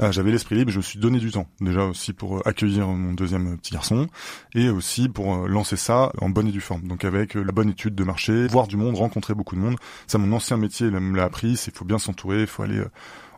Euh, 0.00 0.12
J'avais 0.12 0.30
l'esprit 0.30 0.54
libre 0.54 0.68
et 0.68 0.72
je 0.72 0.78
me 0.78 0.82
suis 0.82 0.98
donné 0.98 1.18
du 1.18 1.30
temps. 1.30 1.46
Déjà 1.60 1.84
aussi 1.84 2.12
pour 2.12 2.38
euh, 2.38 2.42
accueillir 2.44 2.86
mon 2.86 3.14
deuxième 3.14 3.56
petit 3.56 3.72
garçon 3.72 4.08
et 4.54 4.68
aussi 4.68 5.08
pour 5.08 5.34
euh, 5.34 5.48
lancer 5.48 5.76
ça 5.76 6.12
en 6.20 6.28
bonne 6.28 6.48
et 6.48 6.52
due 6.52 6.60
forme. 6.60 6.86
Donc 6.86 7.04
avec 7.04 7.34
la 7.34 7.52
bonne 7.52 7.70
étude 7.70 7.94
de 7.94 8.04
marché, 8.04 8.46
voir 8.48 8.66
du 8.66 8.76
monde, 8.76 8.96
rencontrer 8.96 9.34
beaucoup 9.34 9.56
de 9.56 9.60
monde. 9.60 9.76
Ça, 10.06 10.18
mon 10.18 10.36
ancien 10.36 10.58
métier 10.58 10.90
me 10.90 11.16
l'a 11.16 11.24
appris. 11.24 11.58
Il 11.66 11.72
faut 11.72 11.86
bien 11.86 11.98
s'entourer, 11.98 12.42
il 12.42 12.46
faut 12.46 12.62
aller 12.62 12.82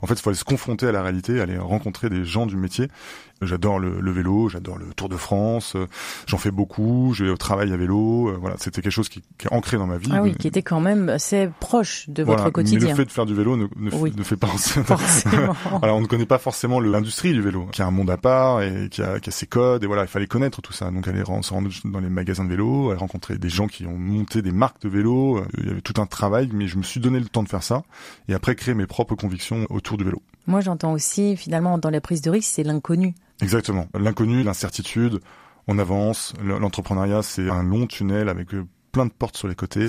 en 0.03 0.07
fait, 0.07 0.15
il 0.15 0.21
faut 0.21 0.31
aller 0.31 0.39
se 0.39 0.45
confronter 0.45 0.87
à 0.87 0.93
la 0.93 1.03
réalité, 1.03 1.41
aller 1.41 1.59
rencontrer 1.59 2.11
des 2.11 2.25
gens 2.25 2.47
du 2.47 2.57
métier. 2.57 2.89
J'adore 3.43 3.79
le, 3.79 4.11
vélo, 4.11 4.49
j'adore 4.49 4.79
le 4.79 4.87
Tour 4.95 5.11
de 5.11 5.17
France, 5.17 5.75
euh, 5.77 5.87
j'en 6.27 6.39
fais 6.39 6.51
beaucoup, 6.51 7.13
je 7.15 7.25
vais 7.25 7.31
au 7.31 7.37
travail 7.37 7.71
à 7.71 7.77
vélo. 7.77 8.29
Euh, 8.29 8.39
voilà, 8.41 8.57
c'était 8.59 8.81
quelque 8.81 8.93
chose 8.93 9.11
qui, 9.11 9.23
qui, 9.37 9.47
est 9.47 9.53
ancré 9.53 9.77
dans 9.77 9.87
ma 9.87 9.99
vie. 9.99 10.09
Ah 10.11 10.23
oui, 10.23 10.35
qui 10.35 10.49
était 10.49 10.63
quand 10.63 10.81
même 10.81 11.11
assez 11.11 11.51
proche 11.61 12.09
de 12.09 12.23
votre 12.23 12.49
quotidien. 12.49 12.81
Mais 12.81 12.89
le 12.91 12.97
fait 12.97 13.05
de 13.05 13.11
faire 13.11 13.27
du 13.27 13.35
vélo 13.35 13.59
ne, 13.59 13.67
ne, 13.77 14.23
fait 14.23 14.37
pas 14.37 14.47
forcément. 14.47 15.55
Alors, 15.83 15.99
on 15.99 16.01
ne 16.01 16.07
connaît 16.07 16.25
pas 16.25 16.39
forcément 16.39 16.81
l'industrie 16.81 17.35
du 17.35 17.43
vélo, 17.43 17.67
qui 17.73 17.83
a 17.83 17.87
un 17.87 17.91
monde 17.91 18.11
à 18.11 18.17
part 18.17 18.63
et 18.63 18.89
qui 18.91 19.03
a, 19.03 19.21
qui 19.21 19.29
a 19.29 19.33
ses 19.33 19.47
codes. 19.47 19.85
Et 19.85 19.87
voilà, 19.87 20.03
il 20.03 20.09
fallait 20.09 20.27
connaître 20.27 20.63
tout 20.63 20.73
ça. 20.73 20.91
Donc, 20.91 21.07
aller 21.07 21.23
se 21.43 21.53
rendre 21.53 21.69
dans 21.85 22.01
les 22.01 22.09
magasins 22.09 22.45
de 22.45 22.51
vélo, 22.51 22.91
aller 22.91 22.99
rencontrer 22.99 23.37
des 23.37 23.51
gens 23.51 23.67
qui 23.67 23.87
ont 23.87 23.99
monté 23.99 24.41
des 24.41 24.53
marques 24.53 24.81
de 24.81 24.89
vélo. 24.89 25.39
Euh, 25.39 25.47
il 25.59 25.67
y 25.67 25.71
avait 25.71 25.83
tout 25.83 26.01
un 26.01 26.07
travail, 26.07 26.49
mais 26.53 26.69
je 26.69 26.79
me 26.79 26.83
suis 26.83 27.01
donné 27.01 27.21
le 27.21 27.27
temps 27.27 27.43
de 27.43 27.49
faire 27.49 27.63
ça. 27.63 27.83
Et 28.29 28.35
après, 28.35 28.55
créer 28.55 28.75
mes 28.75 28.87
propres 28.87 29.15
convictions 29.15 29.67
autour 29.69 29.99
du 29.99 30.05
vélo. 30.05 30.23
Moi, 30.47 30.61
j'entends 30.61 30.93
aussi, 30.93 31.37
finalement, 31.37 31.77
dans 31.77 31.91
la 31.91 32.01
prise 32.01 32.23
de 32.23 32.31
risque, 32.31 32.51
c'est 32.55 32.63
l'inconnu. 32.63 33.15
Exactement. 33.41 33.87
L'inconnu, 33.99 34.43
l'incertitude, 34.43 35.21
on 35.67 35.79
avance. 35.79 36.33
L'entrepreneuriat, 36.43 37.23
c'est 37.23 37.51
un 37.51 37.63
long 37.63 37.87
tunnel 37.87 38.29
avec 38.29 38.55
euh, 38.55 38.67
plein 38.97 39.05
de 39.05 39.13
portes 39.13 39.37
sur 39.37 39.47
les 39.47 39.55
côtés 39.55 39.89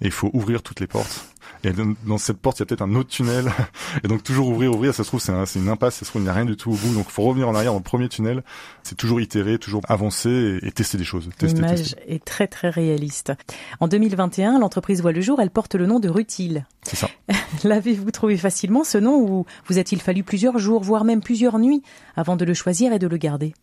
et 0.00 0.06
il 0.06 0.10
faut 0.10 0.30
ouvrir 0.32 0.64
toutes 0.64 0.80
les 0.80 0.88
portes. 0.88 1.26
Et 1.62 1.70
dans 2.04 2.18
cette 2.18 2.38
porte, 2.38 2.58
il 2.58 2.62
y 2.62 2.64
a 2.64 2.66
peut-être 2.66 2.82
un 2.82 2.92
autre 2.96 3.08
tunnel. 3.08 3.52
Et 4.04 4.08
donc 4.08 4.24
toujours 4.24 4.48
ouvrir, 4.48 4.74
ouvrir, 4.74 4.92
ça 4.92 5.04
se 5.04 5.08
trouve 5.08 5.20
c'est 5.20 5.58
une 5.58 5.68
impasse, 5.68 5.94
ça 5.94 6.04
se 6.04 6.10
trouve 6.10 6.22
il 6.22 6.24
n'y 6.24 6.28
a 6.28 6.32
rien 6.32 6.44
du 6.44 6.56
tout 6.56 6.72
au 6.72 6.74
bout. 6.74 6.92
Donc 6.92 7.06
il 7.08 7.12
faut 7.12 7.22
revenir 7.22 7.48
en 7.48 7.54
arrière 7.54 7.70
dans 7.70 7.78
le 7.78 7.84
premier 7.84 8.08
tunnel. 8.08 8.42
C'est 8.82 8.96
toujours 8.96 9.20
itérer, 9.20 9.58
toujours 9.58 9.82
avancer 9.88 10.58
et, 10.60 10.72
tester 10.72 10.98
des 10.98 11.04
choses. 11.04 11.30
L'image 11.40 11.94
est 12.06 12.24
très 12.24 12.48
très 12.48 12.68
réaliste. 12.68 13.32
En 13.78 13.86
2021, 13.86 14.58
l'entreprise 14.58 15.02
voit 15.02 15.12
le 15.12 15.20
jour, 15.20 15.40
elle 15.40 15.50
porte 15.50 15.76
le 15.76 15.86
nom 15.86 16.00
de 16.00 16.08
Rutil. 16.08 16.66
C'est 16.82 16.96
ça. 16.96 17.08
L'avez-vous 17.64 18.10
trouvé 18.10 18.36
facilement 18.36 18.82
ce 18.82 18.98
nom 18.98 19.20
ou 19.20 19.46
vous 19.68 19.78
a-t-il 19.78 20.02
fallu 20.02 20.24
plusieurs 20.24 20.58
jours, 20.58 20.82
voire 20.82 21.04
même 21.04 21.22
plusieurs 21.22 21.60
nuits 21.60 21.82
avant 22.16 22.34
de 22.34 22.44
le 22.44 22.54
choisir 22.54 22.92
et 22.92 22.98
de 22.98 23.06
le 23.06 23.18
garder? 23.18 23.54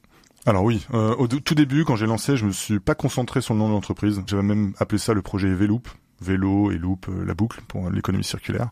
Alors 0.45 0.63
oui, 0.63 0.85
euh, 0.93 1.15
au 1.15 1.27
tout 1.27 1.55
début, 1.55 1.85
quand 1.85 1.95
j'ai 1.95 2.05
lancé, 2.05 2.37
je 2.37 2.45
me 2.45 2.51
suis 2.51 2.79
pas 2.79 2.93
concentré 2.93 3.41
sur 3.41 3.53
le 3.55 3.59
nom 3.59 3.67
de 3.67 3.73
l'entreprise. 3.73 4.21
J'avais 4.27 4.43
même 4.43 4.73
appelé 4.77 4.99
ça 4.99 5.13
le 5.13 5.23
projet 5.23 5.51
Veloop, 5.51 5.87
vélo 6.21 6.71
et 6.71 6.77
loop 6.77 7.07
euh, 7.09 7.25
la 7.25 7.33
boucle 7.33 7.61
pour 7.67 7.89
l'économie 7.89 8.23
circulaire. 8.23 8.69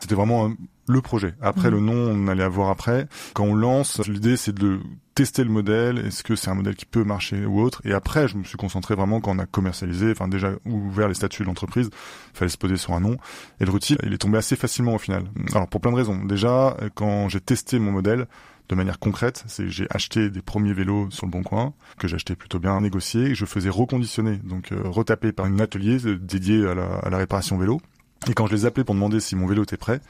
C'était 0.00 0.16
vraiment 0.16 0.46
euh, 0.46 0.48
le 0.88 1.00
projet. 1.00 1.34
Après 1.40 1.68
mmh. 1.68 1.74
le 1.74 1.80
nom, 1.80 1.94
on 1.94 2.26
allait 2.26 2.42
avoir 2.42 2.70
après. 2.70 3.06
Quand 3.34 3.44
on 3.44 3.54
lance, 3.54 4.04
l'idée 4.08 4.36
c'est 4.36 4.54
de 4.54 4.80
tester 5.14 5.44
le 5.44 5.50
modèle. 5.50 5.98
Est-ce 5.98 6.24
que 6.24 6.34
c'est 6.34 6.50
un 6.50 6.54
modèle 6.54 6.74
qui 6.74 6.86
peut 6.86 7.04
marcher 7.04 7.46
ou 7.46 7.60
autre? 7.60 7.82
Et 7.84 7.92
après, 7.92 8.26
je 8.26 8.36
me 8.36 8.42
suis 8.42 8.56
concentré 8.56 8.96
vraiment 8.96 9.20
quand 9.20 9.36
on 9.36 9.38
a 9.38 9.46
commercialisé, 9.46 10.10
enfin 10.10 10.26
déjà 10.26 10.50
ouvert 10.64 11.06
les 11.06 11.14
statuts 11.14 11.42
de 11.42 11.46
l'entreprise, 11.46 11.88
il 12.34 12.36
fallait 12.36 12.48
se 12.48 12.58
poser 12.58 12.76
sur 12.76 12.94
un 12.94 13.00
nom. 13.00 13.16
Et 13.60 13.64
le 13.64 13.70
routine, 13.70 13.96
il 14.02 14.12
est 14.12 14.18
tombé 14.18 14.38
assez 14.38 14.56
facilement 14.56 14.94
au 14.94 14.98
final. 14.98 15.24
Alors 15.54 15.68
pour 15.68 15.80
plein 15.80 15.92
de 15.92 15.96
raisons. 15.96 16.24
Déjà, 16.24 16.76
quand 16.94 17.28
j'ai 17.28 17.40
testé 17.40 17.78
mon 17.78 17.92
modèle, 17.92 18.26
de 18.68 18.74
manière 18.74 18.98
concrète, 18.98 19.44
c'est 19.46 19.68
j'ai 19.68 19.86
acheté 19.90 20.30
des 20.30 20.42
premiers 20.42 20.72
vélos 20.72 21.10
sur 21.10 21.26
le 21.26 21.30
bon 21.30 21.42
coin 21.42 21.74
que 21.98 22.08
j'achetais 22.08 22.36
plutôt 22.36 22.58
bien 22.58 22.80
négociés 22.80 23.30
et 23.30 23.34
je 23.34 23.44
faisais 23.44 23.68
reconditionner, 23.68 24.36
donc 24.44 24.72
euh, 24.72 24.80
retaper 24.84 25.32
par 25.32 25.46
un 25.46 25.58
atelier 25.58 25.98
dédié 26.16 26.66
à 26.66 26.74
la, 26.74 26.84
à 26.84 27.10
la 27.10 27.18
réparation 27.18 27.58
vélo. 27.58 27.80
Et 28.28 28.34
quand 28.34 28.46
je 28.46 28.52
les 28.54 28.66
appelais 28.66 28.84
pour 28.84 28.94
demander 28.94 29.20
si 29.20 29.36
mon 29.36 29.46
vélo 29.46 29.64
était 29.64 29.76
prêt, 29.76 30.00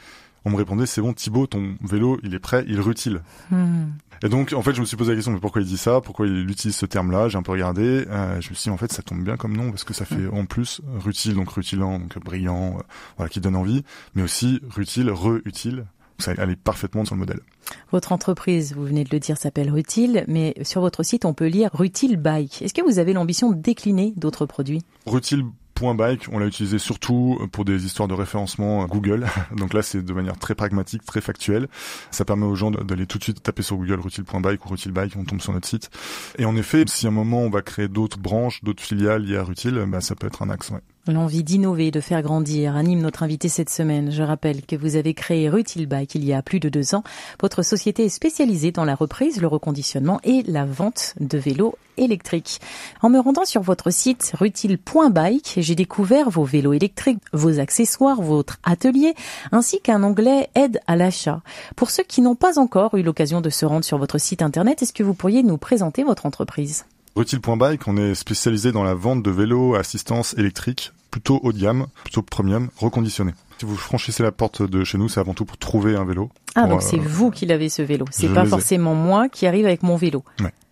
on 0.44 0.50
me 0.50 0.56
répondait 0.56 0.86
c'est 0.86 1.00
bon 1.00 1.12
Thibaut, 1.12 1.46
ton 1.46 1.76
vélo 1.82 2.18
il 2.22 2.34
est 2.34 2.38
prêt, 2.38 2.64
il 2.68 2.80
rutile. 2.80 3.22
Hmm. 3.50 3.90
Et 4.22 4.28
donc 4.28 4.52
en 4.52 4.62
fait 4.62 4.74
je 4.74 4.80
me 4.80 4.86
suis 4.86 4.96
posé 4.96 5.10
la 5.10 5.16
question 5.16 5.32
mais 5.32 5.40
pourquoi 5.40 5.62
il 5.62 5.68
dit 5.68 5.76
ça, 5.76 6.00
pourquoi 6.00 6.26
il 6.26 6.48
utilise 6.48 6.76
ce 6.76 6.86
terme-là, 6.86 7.28
j'ai 7.28 7.38
un 7.38 7.42
peu 7.42 7.52
regardé, 7.52 8.06
euh, 8.08 8.40
je 8.40 8.50
me 8.50 8.54
suis 8.54 8.64
dit 8.64 8.70
en 8.70 8.76
fait 8.76 8.92
ça 8.92 9.02
tombe 9.02 9.22
bien 9.22 9.36
comme 9.36 9.56
nom 9.56 9.70
parce 9.70 9.84
que 9.84 9.94
ça 9.94 10.04
fait 10.04 10.26
en 10.28 10.44
plus 10.44 10.80
rutile 10.98 11.34
donc 11.34 11.50
rutilant 11.50 11.98
donc 11.98 12.18
brillant, 12.22 12.76
euh, 12.78 12.82
voilà 13.16 13.28
qui 13.28 13.40
donne 13.40 13.56
envie, 13.56 13.84
mais 14.14 14.22
aussi 14.22 14.60
rutile, 14.68 15.10
re-utile. 15.10 15.86
Ça 16.22 16.32
allait 16.38 16.56
parfaitement 16.56 17.04
sur 17.04 17.14
le 17.14 17.20
modèle. 17.20 17.40
Votre 17.90 18.12
entreprise, 18.12 18.74
vous 18.74 18.84
venez 18.84 19.04
de 19.04 19.10
le 19.12 19.20
dire, 19.20 19.36
s'appelle 19.36 19.70
Rutile, 19.70 20.24
mais 20.28 20.54
sur 20.62 20.80
votre 20.80 21.02
site, 21.02 21.24
on 21.24 21.34
peut 21.34 21.46
lire 21.46 21.70
Rutile 21.72 22.16
Bike. 22.16 22.62
Est-ce 22.62 22.74
que 22.74 22.82
vous 22.82 22.98
avez 22.98 23.12
l'ambition 23.12 23.50
de 23.50 23.56
décliner 23.56 24.12
d'autres 24.16 24.46
produits? 24.46 24.82
Rutile 25.06 25.44
Bike, 25.92 26.26
on 26.30 26.38
l'a 26.38 26.46
utilisé 26.46 26.78
surtout 26.78 27.38
pour 27.50 27.64
des 27.64 27.84
histoires 27.84 28.06
de 28.06 28.14
référencement 28.14 28.86
Google. 28.86 29.26
Donc 29.56 29.74
là, 29.74 29.82
c'est 29.82 30.02
de 30.02 30.12
manière 30.12 30.38
très 30.38 30.54
pragmatique, 30.54 31.04
très 31.04 31.20
factuelle. 31.20 31.68
Ça 32.10 32.24
permet 32.24 32.46
aux 32.46 32.54
gens 32.54 32.70
d'aller 32.70 33.06
tout 33.06 33.18
de 33.18 33.24
suite 33.24 33.42
taper 33.42 33.62
sur 33.62 33.76
Google 33.76 34.00
Rutile.bike 34.00 34.64
ou 34.64 34.68
Rutile 34.68 34.92
Bike, 34.92 35.14
on 35.16 35.24
tombe 35.24 35.40
sur 35.40 35.52
notre 35.52 35.68
site. 35.68 35.90
Et 36.38 36.44
en 36.44 36.54
effet, 36.56 36.84
si 36.86 37.06
à 37.06 37.08
un 37.08 37.12
moment 37.12 37.40
on 37.40 37.50
va 37.50 37.62
créer 37.62 37.88
d'autres 37.88 38.18
branches, 38.18 38.62
d'autres 38.62 38.82
filiales 38.82 39.24
liées 39.24 39.36
à 39.36 39.42
Rutile, 39.42 39.84
bah, 39.88 40.00
ça 40.00 40.14
peut 40.14 40.28
être 40.28 40.42
un 40.42 40.50
axe. 40.50 40.70
Ouais. 40.70 40.80
L'envie 41.08 41.42
d'innover, 41.42 41.90
de 41.90 42.00
faire 42.00 42.22
grandir 42.22 42.76
anime 42.76 43.00
notre 43.00 43.24
invité 43.24 43.48
cette 43.48 43.70
semaine. 43.70 44.12
Je 44.12 44.22
rappelle 44.22 44.62
que 44.62 44.76
vous 44.76 44.94
avez 44.94 45.14
créé 45.14 45.48
Rutil 45.48 45.86
Bike 45.86 46.14
il 46.14 46.24
y 46.24 46.32
a 46.32 46.42
plus 46.42 46.60
de 46.60 46.68
deux 46.68 46.94
ans. 46.94 47.02
Votre 47.40 47.64
société 47.64 48.04
est 48.04 48.08
spécialisée 48.08 48.70
dans 48.70 48.84
la 48.84 48.94
reprise, 48.94 49.40
le 49.40 49.48
reconditionnement 49.48 50.20
et 50.22 50.44
la 50.44 50.64
vente 50.64 51.14
de 51.18 51.38
vélos 51.38 51.74
électriques. 51.96 52.60
En 53.00 53.10
me 53.10 53.18
rendant 53.18 53.44
sur 53.44 53.62
votre 53.62 53.90
site 53.90 54.32
rutil.bike, 54.38 55.54
j'ai 55.56 55.74
découvert 55.74 56.30
vos 56.30 56.44
vélos 56.44 56.72
électriques, 56.72 57.18
vos 57.32 57.58
accessoires, 57.58 58.22
votre 58.22 58.58
atelier, 58.62 59.14
ainsi 59.50 59.80
qu'un 59.80 60.04
onglet 60.04 60.50
aide 60.54 60.78
à 60.86 60.94
l'achat. 60.94 61.42
Pour 61.74 61.90
ceux 61.90 62.04
qui 62.04 62.20
n'ont 62.20 62.36
pas 62.36 62.60
encore 62.60 62.94
eu 62.94 63.02
l'occasion 63.02 63.40
de 63.40 63.50
se 63.50 63.66
rendre 63.66 63.84
sur 63.84 63.98
votre 63.98 64.18
site 64.18 64.40
internet, 64.40 64.82
est-ce 64.82 64.92
que 64.92 65.02
vous 65.02 65.14
pourriez 65.14 65.42
nous 65.42 65.58
présenter 65.58 66.04
votre 66.04 66.26
entreprise? 66.26 66.84
Rutile.bike, 67.14 67.86
on 67.88 67.98
est 67.98 68.14
spécialisé 68.14 68.72
dans 68.72 68.84
la 68.84 68.94
vente 68.94 69.22
de 69.22 69.30
vélos 69.30 69.74
à 69.74 69.80
assistance 69.80 70.34
électrique, 70.38 70.92
plutôt 71.10 71.40
haut 71.42 71.52
de 71.52 71.58
gamme, 71.58 71.86
plutôt 72.04 72.22
premium, 72.22 72.70
reconditionné. 72.78 73.32
Si 73.58 73.66
vous 73.66 73.76
franchissez 73.76 74.22
la 74.22 74.32
porte 74.32 74.62
de 74.62 74.82
chez 74.82 74.96
nous, 74.96 75.10
c'est 75.10 75.20
avant 75.20 75.34
tout 75.34 75.44
pour 75.44 75.58
trouver 75.58 75.94
un 75.94 76.04
vélo. 76.04 76.30
Ah, 76.54 76.66
donc 76.66 76.80
c'est 76.80 76.98
euh, 76.98 77.04
vous 77.04 77.30
qui 77.30 77.44
l'avez 77.44 77.68
ce 77.68 77.82
vélo. 77.82 78.06
C'est 78.10 78.32
pas 78.32 78.46
forcément 78.46 78.94
moi 78.94 79.28
qui 79.28 79.46
arrive 79.46 79.66
avec 79.66 79.82
mon 79.82 79.96
vélo. 79.96 80.24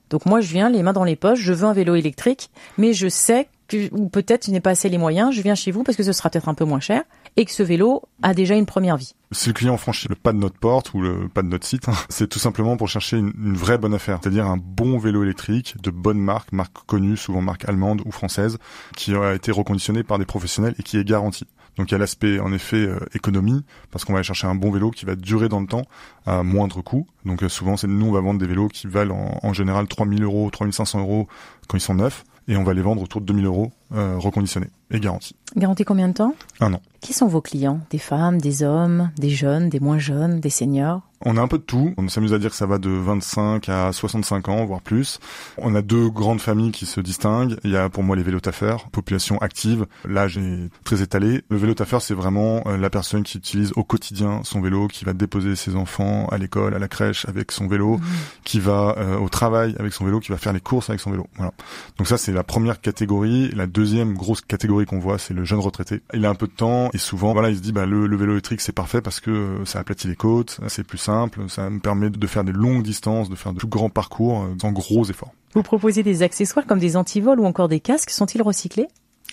Donc 0.09 0.25
moi, 0.25 0.41
je 0.41 0.51
viens 0.53 0.71
les 0.71 0.83
mains 0.83 0.95
dans 0.95 1.05
les 1.05 1.15
poches, 1.15 1.41
je 1.41 1.53
veux 1.53 1.67
un 1.67 1.75
vélo 1.75 1.95
électrique, 1.95 2.51
mais 2.79 2.95
je 2.95 3.09
sais 3.09 3.47
que, 3.69 3.95
ou 3.95 4.09
peut-être 4.09 4.47
je 4.47 4.51
n'ai 4.51 4.61
pas 4.61 4.71
assez 4.71 4.89
les 4.89 4.99
moyens, 4.99 5.33
je 5.33 5.43
viens 5.43 5.55
chez 5.55 5.71
vous 5.71 5.85
parce 5.85 5.97
que 5.97 6.03
ce 6.03 6.13
sera 6.13 6.31
peut-être 6.31 6.49
un 6.49 6.55
peu 6.55 6.65
moins 6.65 6.81
cher 6.81 7.05
et 7.37 7.45
que 7.45 7.53
ce 7.53 7.63
vélo 7.63 8.03
a 8.23 8.35
déjà 8.35 8.55
une 8.55 8.67
première 8.67 8.97
vie. 8.97 9.15
Si 9.33 9.49
le 9.49 9.53
client 9.53 9.77
franchit 9.77 10.09
le 10.09 10.15
pas 10.15 10.33
de 10.33 10.39
notre 10.39 10.59
porte 10.59 10.93
ou 10.95 11.01
le 11.01 11.29
pas 11.29 11.43
de 11.43 11.49
notre 11.49 11.67
site, 11.67 11.89
hein, 11.89 11.95
c'est 12.09 12.29
tout 12.29 12.39
simplement 12.39 12.77
pour 12.77 12.89
chercher 12.89 13.19
une, 13.19 13.55
vraie 13.55 13.79
bonne 13.79 13.95
affaire, 13.95 14.19
c'est-à-dire 14.21 14.47
un 14.47 14.57
bon 14.57 14.99
vélo 14.99 15.23
électrique 15.23 15.77
de 15.83 15.91
bonne 15.91 16.19
marque, 16.19 16.53
marque 16.53 16.77
connue, 16.87 17.17
souvent 17.17 17.41
marque 17.41 17.69
allemande 17.69 18.03
ou 18.05 18.11
française, 18.11 18.59
qui 18.97 19.15
a 19.15 19.35
été 19.35 19.53
reconditionné 19.53 20.03
par 20.03 20.19
des 20.19 20.25
professionnels 20.25 20.75
et 20.79 20.83
qui 20.83 20.99
est 20.99 21.05
garanti. 21.05 21.47
Donc 21.77 21.91
il 21.91 21.93
y 21.93 21.95
a 21.95 21.99
l'aspect 21.99 22.41
en 22.41 22.53
effet 22.53 22.85
euh, 22.85 22.99
économie, 23.15 23.65
parce 23.91 24.05
qu'on 24.05 24.13
va 24.13 24.19
aller 24.19 24.27
chercher 24.27 24.49
un 24.49 24.57
bon 24.57 24.71
vélo 24.71 24.91
qui 24.91 25.07
va 25.07 25.15
durer 25.15 25.49
dans 25.49 25.61
le 25.61 25.67
temps 25.67 25.85
à 26.27 26.43
moindre 26.43 26.83
coût. 26.83 27.07
Donc 27.25 27.43
euh, 27.43 27.49
souvent 27.49 27.77
c'est 27.77 27.87
nous 27.87 28.07
on 28.07 28.13
va 28.13 28.21
vendre 28.21 28.41
des 28.41 28.47
vélos 28.47 28.69
qui 28.69 28.89
valent 28.89 29.15
en, 29.15 29.39
en 29.47 29.53
général 29.53 29.87
3000 29.87 30.23
euros, 30.25 30.51
3500 30.51 31.01
euros 31.01 31.29
quand 31.69 31.79
ils 31.79 31.83
sont 31.83 31.95
neufs, 31.95 32.25
et 32.49 32.57
on 32.57 32.65
va 32.65 32.75
les 32.75 32.83
vendre 32.83 33.03
autour 33.03 33.21
de 33.21 33.27
2000 33.27 33.47
euros 33.47 33.71
euh, 33.93 34.17
reconditionnés 34.19 34.71
et 34.91 35.01
garantis. 35.01 35.37
Garantie 35.57 35.85
combien 35.85 36.09
de 36.09 36.15
temps? 36.15 36.35
Un 36.61 36.75
an. 36.75 36.83
Qui 37.01 37.13
sont 37.13 37.27
vos 37.27 37.41
clients? 37.41 37.81
Des 37.91 37.99
femmes, 37.99 38.41
des 38.41 38.63
hommes, 38.63 39.11
des 39.17 39.31
jeunes, 39.31 39.69
des 39.69 39.81
moins 39.81 39.99
jeunes, 39.99 40.41
des 40.41 40.51
seniors? 40.51 41.03
On 41.23 41.37
a 41.37 41.43
un 41.43 41.49
peu 41.49 41.59
de 41.59 41.63
tout. 41.63 41.93
On 41.99 42.09
s'amuse 42.09 42.33
à 42.33 42.39
dire 42.39 42.49
que 42.49 42.57
ça 42.57 42.65
va 42.65 42.79
de 42.79 42.89
25 42.89 43.69
à 43.69 43.93
65 43.93 44.49
ans, 44.49 44.65
voire 44.65 44.81
plus. 44.81 45.19
On 45.59 45.75
a 45.75 45.83
deux 45.83 46.09
grandes 46.09 46.41
familles 46.41 46.73
qui 46.73 46.87
se 46.87 46.99
distinguent. 47.01 47.59
Il 47.63 47.71
y 47.71 47.77
a 47.77 47.91
pour 47.91 48.03
moi 48.03 48.17
les 48.17 48.23
vélotaffeurs, 48.23 48.89
population 48.89 49.37
active. 49.39 49.87
L'âge 50.07 50.39
est 50.39 50.71
très 50.83 51.03
étalé. 51.03 51.43
Le 51.51 51.59
vélotaffeur, 51.59 52.01
c'est 52.01 52.15
vraiment 52.15 52.63
euh, 52.67 52.79
la 52.79 52.89
personne 52.89 53.23
qui 53.23 53.37
utilise 53.37 53.73
au 53.77 53.85
quotidien 53.85 54.41
son 54.45 54.63
vélo, 54.63 54.89
qui 54.89 55.05
va 55.05 55.13
déposer 55.13 55.57
ses 55.57 55.77
enfants 55.77 56.27
à 56.29 56.39
l'école, 56.39 56.75
à 56.75 56.79
la 56.79 56.89
crèche 56.89 57.27
avec 57.29 57.53
son 57.53 57.67
vélo, 57.67 57.99
mmh. 57.99 58.03
qui 58.45 58.59
va 58.59 58.95
euh, 58.97 59.19
au 59.19 59.29
travail 59.29 59.77
avec 59.79 59.93
son 59.93 60.07
vélo, 60.07 60.21
qui 60.21 60.33
va 60.33 60.39
faire 60.39 60.55
les 60.55 60.61
courses 60.61 60.89
avec 60.89 61.01
son 61.01 61.11
vélo. 61.11 61.27
Voilà. 61.37 61.53
Donc 61.99 62.07
ça, 62.07 62.17
c'est 62.17 62.33
la 62.33 62.45
première 62.45 62.81
catégorie. 62.81 63.51
La 63.51 63.67
deuxième 63.67 64.15
grosse 64.15 64.41
catégorie 64.41 64.80
qu'on 64.87 64.99
voit, 64.99 65.19
c'est 65.19 65.35
le 65.35 65.45
jeune 65.45 65.61
retraité. 65.61 66.01
Il 66.15 66.25
a 66.27 66.31
un 66.31 66.35
peu 66.35 66.47
de 66.47 66.53
temps 66.53 66.91
et 66.93 66.99
souvent, 66.99 67.33
voilà, 67.33 67.51
il 67.51 67.57
se 67.57 67.61
dit, 67.61 67.73
bah, 67.73 67.87
le, 67.87 68.07
le 68.07 68.17
vélo 68.17 68.33
électrique, 68.33 68.61
c'est 68.61 68.73
parfait 68.73 69.01
parce 69.01 69.21
que 69.21 69.31
euh, 69.31 69.65
ça 69.65 69.81
aplatit 69.81 70.09
les 70.09 70.17
côtes, 70.17 70.61
c'est 70.69 70.85
plus 70.85 70.99
simple, 70.99 71.43
ça 71.49 71.69
me 71.71 71.81
permet 71.81 72.11
de 72.11 72.27
faire 72.27 72.45
des 72.45 72.53
longues 72.53 72.83
distances, 72.83 73.29
de 73.29 73.35
faire 73.35 73.53
de 73.53 73.59
plus 73.59 73.69
grands 73.69 73.91
parcours 73.91 74.43
euh, 74.43 74.55
sans 74.61 74.73
gros 74.73 75.05
efforts. 75.05 75.33
Vous 75.55 75.63
proposez 75.63 76.03
des 76.03 76.23
accessoires 76.23 76.67
comme 76.67 76.79
des 76.79 76.97
antivols 76.97 77.41
ou 77.41 77.45
encore 77.45 77.69
des 77.69 77.81
casques, 77.81 78.11
sont-ils 78.11 78.43
recyclés? 78.43 78.87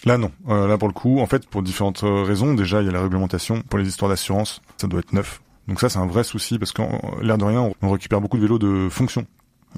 Là 0.06 0.18
non, 0.18 0.32
euh, 0.50 0.68
là 0.68 0.77
pour 0.77 0.88
le 0.88 0.94
coup, 0.94 1.20
en 1.20 1.25
fait 1.25 1.48
pour 1.48 1.63
différentes 1.63 2.01
raisons, 2.04 2.54
déjà 2.54 2.82
il 2.82 2.86
y 2.86 2.89
a 2.89 2.92
la 2.92 3.01
réglementation 3.01 3.62
pour 3.62 3.80
les 3.80 3.88
histoires 3.88 4.10
d'assurance, 4.10 4.62
ça 4.77 4.88
doit 4.88 5.00
être 5.00 5.13
neuf. 5.13 5.42
Donc 5.68 5.80
ça 5.80 5.89
c'est 5.89 6.00
un 6.00 6.06
vrai 6.06 6.24
souci 6.24 6.60
parce 6.60 6.72
qu'en 6.72 7.00
l'air 7.22 7.38
de 7.38 7.44
rien, 7.44 7.72
on 7.82 7.89
récupère 7.89 8.22
beaucoup 8.22 8.38
de 8.38 8.44
vélos 8.44 8.60
de 8.60 8.89
fonction. 8.89 9.25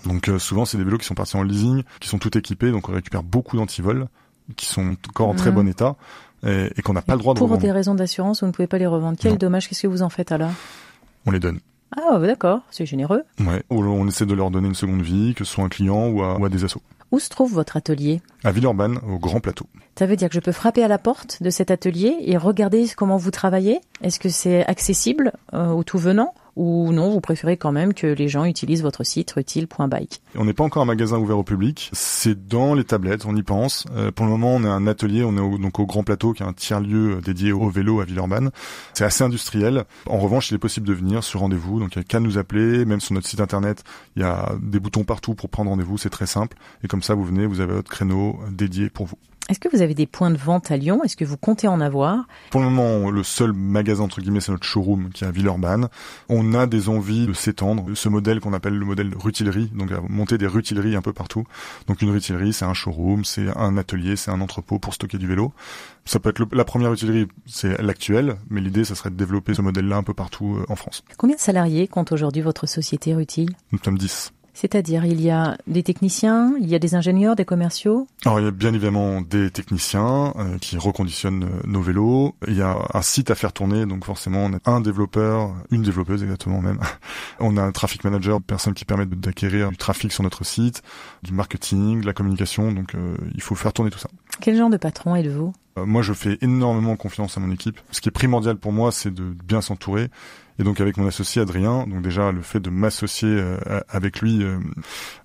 Donc 0.06 0.30
souvent 0.38 0.66
c'est 0.66 0.78
des 0.78 0.84
vélos 0.84 0.98
qui 0.98 1.06
sont 1.06 1.16
partis 1.16 1.36
en 1.38 1.44
leasing, 1.44 1.84
qui 2.00 2.10
sont 2.10 2.20
tout 2.20 2.38
équipés, 2.38 2.72
donc 2.72 2.90
on 2.90 2.94
récupère 2.94 3.24
beaucoup 3.24 3.58
d'antivols 3.58 4.08
qui 4.56 4.66
sont 4.66 4.96
encore 5.10 5.30
en 5.30 5.36
très 5.36 5.52
mmh. 5.52 5.56
bon 5.56 5.68
état 5.68 5.96
et, 6.46 6.82
qu'on 6.82 6.94
n'a 6.94 7.02
pas 7.02 7.14
le 7.14 7.20
droit 7.20 7.34
de 7.34 7.40
Pour 7.40 7.58
des 7.58 7.72
raisons 7.72 7.96
d'assurance, 7.96 8.42
vous 8.42 8.48
ne 8.48 8.52
pouvez 8.52 8.68
pas 8.68 8.78
les 8.78 8.88
revendre. 8.88 9.18
Quel 9.20 9.38
dommage, 9.38 9.68
qu'est-ce 9.68 9.82
que 9.82 9.88
vous 9.88 10.04
en 10.04 10.10
faites 10.10 10.32
alors 10.32 10.52
On 11.26 11.32
les 11.32 11.40
donne. 11.40 11.60
Ah 11.98 12.20
d'accord, 12.20 12.62
c'est 12.70 12.86
généreux. 12.86 13.24
Ouais, 13.40 13.64
on 13.70 14.08
essaie 14.08 14.26
de 14.26 14.34
leur 14.34 14.52
donner 14.52 14.68
une 14.68 14.76
seconde 14.76 15.02
vie, 15.02 15.34
que 15.34 15.44
ce 15.44 15.54
soit 15.54 15.64
un 15.64 15.70
client 15.70 16.08
ou 16.08 16.24
à, 16.24 16.50
des 16.50 16.64
assos. 16.64 16.82
Où 17.12 17.20
se 17.20 17.30
trouve 17.30 17.54
votre 17.54 17.76
atelier 17.76 18.22
À 18.44 18.52
Villeurbanne, 18.52 19.00
au 19.08 19.18
Grand 19.18 19.40
Plateau. 19.40 19.66
Ça 19.98 20.06
veut 20.06 20.16
dire 20.16 20.30
que 20.30 20.36
je 20.36 20.40
peux 20.40 20.52
frapper 20.52 20.84
à 20.84 20.88
la 20.88 21.00
porte 21.00 21.42
de 21.42 21.50
cet 21.50 21.72
atelier 21.72 22.16
et 22.22 22.38
regarder 22.38 22.86
comment 22.96 23.18
vous 23.18 23.32
travaillez? 23.32 23.82
Est-ce 24.04 24.20
que 24.20 24.30
c'est 24.30 24.66
accessible 24.68 25.34
euh, 25.54 25.70
au 25.70 25.84
tout 25.84 25.98
venant 25.98 26.36
ou 26.60 26.92
non, 26.92 27.10
vous 27.10 27.22
préférez 27.22 27.56
quand 27.56 27.72
même 27.72 27.94
que 27.94 28.06
les 28.06 28.28
gens 28.28 28.44
utilisent 28.44 28.82
votre 28.82 29.06
site 29.06 29.32
rutile.bike 29.32 30.22
On 30.36 30.44
n'est 30.44 30.54
pas 30.54 30.66
encore 30.66 30.84
un 30.84 30.86
magasin 30.86 31.18
ouvert 31.18 31.38
au 31.38 31.44
public, 31.44 31.90
c'est 31.94 32.48
dans 32.48 32.74
les 32.74 32.84
tablettes, 32.84 33.26
on 33.26 33.34
y 33.38 33.44
pense. 33.44 33.86
Euh, 33.96 34.12
pour 34.12 34.26
le 34.26 34.32
moment, 34.34 34.56
on 34.56 34.64
est 34.66 34.68
un 34.68 34.86
atelier, 34.86 35.24
on 35.24 35.38
est 35.38 35.40
au, 35.40 35.58
donc 35.58 35.80
au 35.80 35.86
Grand 35.86 36.04
Plateau, 36.04 36.34
qui 36.34 36.44
est 36.44 36.46
un 36.46 36.52
tiers-lieu 36.52 37.16
euh, 37.16 37.22
dédié 37.22 37.54
au 37.54 37.70
vélo 37.70 38.02
à 38.02 38.04
Villeurbanne. 38.04 38.52
C'est 38.94 39.06
assez 39.06 39.24
industriel. 39.24 39.86
En 40.06 40.18
revanche, 40.18 40.52
il 40.52 40.56
est 40.56 40.60
possible 40.60 40.86
de 40.86 40.94
venir 40.94 41.24
sur 41.24 41.40
rendez-vous, 41.40 41.80
donc 41.80 41.96
il 41.96 42.00
n'y 42.00 42.04
a 42.04 42.06
qu'à 42.06 42.20
nous 42.20 42.38
appeler, 42.38 42.84
même 42.84 43.00
sur 43.00 43.14
notre 43.14 43.28
site 43.28 43.40
internet, 43.40 43.86
il 44.18 44.22
y 44.22 44.26
a 44.26 44.52
des 44.62 44.82
boutons 44.82 45.06
partout 45.06 45.36
pour 45.36 45.50
prendre 45.50 45.70
rendez-vous, 45.70 45.98
c'est 45.98 46.10
très 46.10 46.28
simple. 46.28 46.58
Et 46.84 46.90
comme 46.90 47.04
ça, 47.04 47.14
vous 47.14 47.24
venez, 47.24 47.46
vous 47.46 47.62
avez 47.62 47.74
votre 47.74 47.90
créneau 47.90 48.38
dédié 48.52 48.90
pour 48.90 49.06
vous. 49.06 49.18
Est-ce 49.50 49.60
que 49.60 49.68
vous 49.68 49.82
avez 49.82 49.96
des 49.96 50.06
points 50.06 50.30
de 50.30 50.38
vente 50.38 50.70
à 50.70 50.78
Lyon? 50.78 51.04
Est-ce 51.04 51.18
que 51.18 51.26
vous 51.26 51.36
comptez 51.36 51.68
en 51.68 51.82
avoir? 51.82 52.28
Pour 52.52 52.62
le 52.62 52.70
moment, 52.70 53.10
le 53.10 53.24
seul 53.24 53.52
magasin 53.52 54.04
entre 54.04 54.22
guillemets, 54.22 54.42
c'est 54.42 54.52
notre 54.52 54.68
showroom 54.68 55.10
qui 55.10 55.24
est 55.24 55.28
à 55.28 55.32
Villeurbanne. 55.32 55.90
On 56.30 56.54
a 56.54 56.68
des 56.68 56.88
envies 56.88 57.26
de 57.26 57.34
s'étendre. 57.34 57.86
Ce 57.96 58.10
modèle 58.10 58.42
qu'on 58.42 58.54
appelle 58.54 58.76
le 58.76 58.86
modèle 58.86 59.12
rutilerie, 59.18 59.72
donc 59.74 59.90
monter 60.08 60.38
des 60.38 60.46
rutileries 60.46 60.96
un 60.96 61.02
peu 61.02 61.14
partout. 61.14 61.46
Donc 61.88 62.04
une 62.04 62.12
rutilerie, 62.12 62.54
c'est 62.54 62.66
un 62.66 62.76
showroom, 62.76 63.26
c'est 63.26 63.48
un 63.58 63.76
atelier, 63.78 64.16
c'est 64.18 64.30
un 64.30 64.40
entrepôt 64.40 64.78
pour 64.78 64.94
stocker 64.94 65.18
du 65.18 65.26
vélo. 65.26 65.52
Ça 66.06 66.20
peut 66.20 66.30
être 66.30 66.46
la 66.54 66.64
première 66.64 66.92
rutilerie, 66.92 67.28
c'est 67.48 67.82
l'actuelle, 67.82 68.38
mais 68.52 68.62
l'idée, 68.62 68.84
ça 68.84 68.94
serait 68.94 69.10
de 69.10 69.16
développer 69.16 69.56
ce 69.56 69.64
modèle-là 69.64 69.98
un 69.98 70.04
peu 70.04 70.14
partout 70.14 70.58
euh, 70.60 70.72
en 70.72 70.76
France. 70.76 71.04
Combien 71.18 71.36
de 71.36 71.42
salariés 71.42 71.88
compte 71.88 72.12
aujourd'hui 72.12 72.44
votre 72.44 72.68
société 72.68 73.16
Rutile? 73.16 73.56
Nous 73.72 73.80
sommes 73.84 73.98
10. 73.98 74.32
C'est-à-dire, 74.62 75.06
il 75.06 75.22
y 75.22 75.30
a 75.30 75.58
des 75.68 75.84
techniciens, 75.84 76.54
il 76.60 76.68
y 76.68 76.76
a 76.76 76.80
des 76.80 76.94
ingénieurs, 76.94 77.38
des 77.38 77.46
commerciaux 77.46 78.10
Alors, 78.26 78.42
il 78.42 78.44
y 78.44 78.48
a 78.50 78.52
bien 78.52 78.74
évidemment 78.74 79.22
des 79.22 79.52
techniciens 79.52 80.34
euh, 80.38 80.58
qui 80.58 80.78
reconditionnent 80.78 81.46
euh, 81.46 81.62
nos 81.66 81.82
vélos. 81.82 82.36
Il 82.46 82.58
y 82.58 82.62
a 82.62 82.76
un 82.94 83.02
site 83.02 83.32
à 83.32 83.36
faire 83.36 83.54
tourner, 83.54 83.86
donc 83.86 84.04
forcément, 84.04 84.44
on 84.44 84.54
a 84.56 84.60
un 84.70 84.82
développeur, 84.82 85.56
une 85.72 85.82
développeuse 85.82 86.24
exactement 86.24 86.60
même. 86.60 86.78
on 87.40 87.56
a 87.56 87.62
un 87.62 87.72
traffic 87.72 88.04
manager, 88.04 88.42
personne 88.42 88.74
qui 88.74 88.84
permet 88.84 89.06
d'acquérir 89.06 89.70
du 89.70 89.78
trafic 89.78 90.12
sur 90.12 90.24
notre 90.24 90.44
site, 90.44 90.84
du 91.24 91.32
marketing, 91.32 92.02
de 92.02 92.06
la 92.06 92.12
communication, 92.12 92.74
donc 92.74 92.96
euh, 92.96 93.16
il 93.36 93.42
faut 93.42 93.56
faire 93.56 93.72
tourner 93.72 93.92
tout 93.92 94.00
ça. 94.00 94.10
Quel 94.42 94.58
genre 94.58 94.70
de 94.70 94.76
patron 94.76 95.16
êtes-vous? 95.16 95.54
Moi, 95.78 96.02
je 96.02 96.12
fais 96.12 96.38
énormément 96.42 96.98
confiance 96.98 97.38
à 97.38 97.40
mon 97.40 97.52
équipe. 97.52 97.80
Ce 97.92 98.02
qui 98.02 98.10
est 98.10 98.12
primordial 98.12 98.58
pour 98.58 98.74
moi, 98.74 98.92
c'est 98.92 99.14
de 99.14 99.24
bien 99.24 99.62
s'entourer 99.62 100.10
et 100.60 100.64
donc 100.64 100.82
avec 100.82 100.98
mon 100.98 101.08
associé 101.08 101.42
Adrien, 101.42 101.88
donc 101.88 102.02
déjà 102.02 102.32
le 102.32 102.42
fait 102.42 102.60
de 102.60 102.70
m'associer 102.70 103.30
euh, 103.30 103.58
avec 103.88 104.20
lui, 104.20 104.44
euh, 104.44 104.60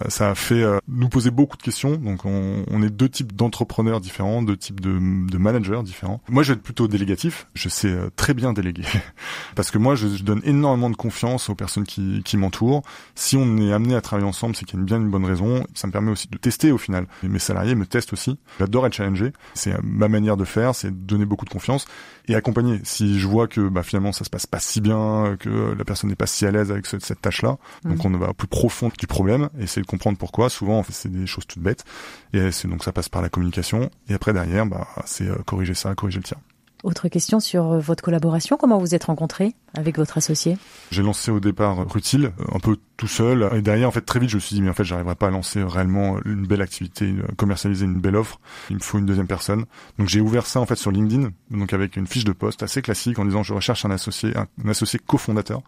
ça 0.09 0.31
a 0.31 0.35
fait 0.37 0.63
euh, 0.63 0.79
nous 0.87 1.09
poser 1.09 1.33
beaucoup 1.33 1.57
de 1.57 1.63
questions. 1.63 1.97
Donc 1.97 2.25
on, 2.25 2.65
on 2.71 2.83
est 2.83 2.91
deux 2.91 3.09
types 3.09 3.35
d'entrepreneurs 3.35 4.01
différents, 4.01 4.43
deux 4.43 4.57
types 4.57 4.81
de, 4.81 4.93
de, 4.93 5.39
managers 5.39 5.81
différents. 5.85 6.21
Moi 6.29 6.45
je 6.45 6.53
vais 6.53 6.57
être 6.57 6.63
plutôt 6.63 6.87
délégatif, 6.87 7.49
je 7.55 7.69
sais 7.69 7.93
très 8.15 8.33
bien 8.33 8.53
déléguer. 8.53 8.85
Parce 9.57 9.73
que 9.73 9.79
moi 9.79 9.97
je, 9.97 10.07
je, 10.07 10.23
donne 10.23 10.41
énormément 10.45 10.89
de 10.89 10.97
confiance 10.97 11.51
aux 11.51 11.57
personnes 11.57 11.85
qui, 11.85 12.23
qui 12.25 12.37
m'entourent. 12.37 12.83
Si 13.17 13.37
on 13.37 13.57
est 13.59 13.73
amené 13.73 13.97
à 13.97 14.01
travailler 14.01 14.29
ensemble, 14.29 14.55
c'est 14.55 14.65
qu'il 14.65 14.79
y 14.79 14.83
a 14.83 14.85
bien 14.85 14.99
une 14.99 15.11
bonne 15.11 15.25
raison. 15.25 15.67
Ça 15.75 15.89
me 15.89 15.93
permet 15.93 16.13
aussi 16.13 16.29
de 16.29 16.39
tester 16.39 16.71
au 16.71 16.79
final. 16.79 17.07
mes 17.25 17.41
salariés 17.41 17.75
me 17.75 17.87
testent 17.87 18.13
aussi. 18.13 18.39
J'adore 18.61 18.87
être 18.87 18.95
challengé. 18.95 19.33
C'est 19.55 19.75
ma 19.83 20.07
manière 20.07 20.37
de 20.37 20.45
faire, 20.45 20.77
c'est 20.77 20.93
donner 20.93 21.25
beaucoup 21.25 21.45
de 21.45 21.51
confiance 21.51 21.87
et 22.27 22.35
accompagner. 22.35 22.81
Si 22.85 23.19
je 23.19 23.27
vois 23.27 23.49
que 23.49 23.69
bah, 23.69 23.83
finalement 23.83 24.13
ça 24.13 24.25
se 24.25 24.31
passe 24.31 24.47
pas 24.47 24.59
si 24.59 24.81
bien, 24.81 25.37
que 25.39 25.75
la 25.77 25.85
personne 25.85 26.11
n'est 26.11 26.17
pas 26.17 26.27
si 26.27 26.47
à 26.47 26.51
l'aise 26.51 26.71
avec 26.71 26.87
cette 26.87 27.21
tâche-là. 27.21 27.59
Donc 27.85 28.05
mm. 28.05 28.15
on 28.15 28.19
va 28.19 28.31
au 28.31 28.35
plus 28.35 28.49
profond 28.49 28.91
du 28.99 29.07
problème 29.07 29.49
et 29.59 29.65
essayer 29.65 29.83
de 29.83 29.87
comprendre 29.87 30.19
pourquoi. 30.19 30.49
Souvent, 30.49 30.79
en 30.79 30.83
fait, 30.83 30.93
c'est 30.93 31.13
des 31.13 31.27
choses 31.27 31.47
toutes 31.47 31.63
bêtes. 31.63 31.85
Et 32.33 32.51
c'est 32.51 32.69
donc 32.69 32.85
ça 32.85 32.93
passe 32.93 33.09
par 33.09 33.23
la 33.23 33.29
communication. 33.29 33.91
Et 34.09 34.15
après 34.15 34.33
derrière, 34.33 34.67
bah, 34.67 34.87
c'est 35.05 35.27
corriger 35.45 35.75
ça, 35.75 35.95
corriger 35.95 36.19
le 36.19 36.25
tir. 36.25 36.39
Autre 36.85 37.09
question 37.09 37.41
sur 37.41 37.73
euh, 37.73 37.79
votre 37.79 38.05
collaboration. 38.05 38.59
Comment 38.59 38.77
vous 38.77 38.95
êtes 38.95 39.05
rencontrés 39.05 39.55
avec 39.75 39.97
votre 39.97 40.19
associé? 40.19 40.59
J'ai 40.91 41.03
lancé 41.03 41.31
au 41.31 41.41
départ 41.41 41.91
Rutil, 41.91 42.31
un 42.53 42.59
peu 42.59 42.77
tout 42.99 43.09
seul. 43.09 43.49
Et 43.55 43.63
derrière, 43.63 43.89
en 43.89 43.91
fait, 43.91 44.03
très 44.03 44.21
vite, 44.21 44.29
je 44.29 44.37
me 44.37 44.41
suis 44.41 44.55
dit, 44.55 44.61
mais 44.61 44.69
en 44.69 44.75
fait, 44.75 44.85
j'arriverai 44.85 45.15
pas 45.15 45.29
à 45.29 45.31
lancer 45.31 45.63
réellement 45.63 46.19
une 46.27 46.47
belle 46.47 46.61
activité, 46.61 47.15
commercialiser 47.39 47.87
une 47.87 48.01
belle 48.01 48.17
offre. 48.17 48.39
Il 48.69 48.77
me 48.77 48.81
faut 48.81 48.99
une 48.99 49.07
deuxième 49.07 49.27
personne. 49.27 49.65
Donc, 49.99 50.09
j'ai 50.09 50.21
ouvert 50.21 50.45
ça, 50.45 50.61
en 50.61 50.67
fait, 50.67 50.77
sur 50.77 50.91
LinkedIn. 50.91 51.31
Donc, 51.51 51.73
avec 51.73 51.97
une 51.97 52.07
fiche 52.07 52.25
de 52.25 52.33
poste 52.33 52.63
assez 52.63 52.83
classique 52.83 53.19
en 53.19 53.25
disant, 53.25 53.43
je 53.43 53.55
recherche 53.55 53.87
un 53.87 53.91
associé, 53.91 54.37
un, 54.37 54.47
associé 54.69 55.01
cofondateur. 55.05 55.63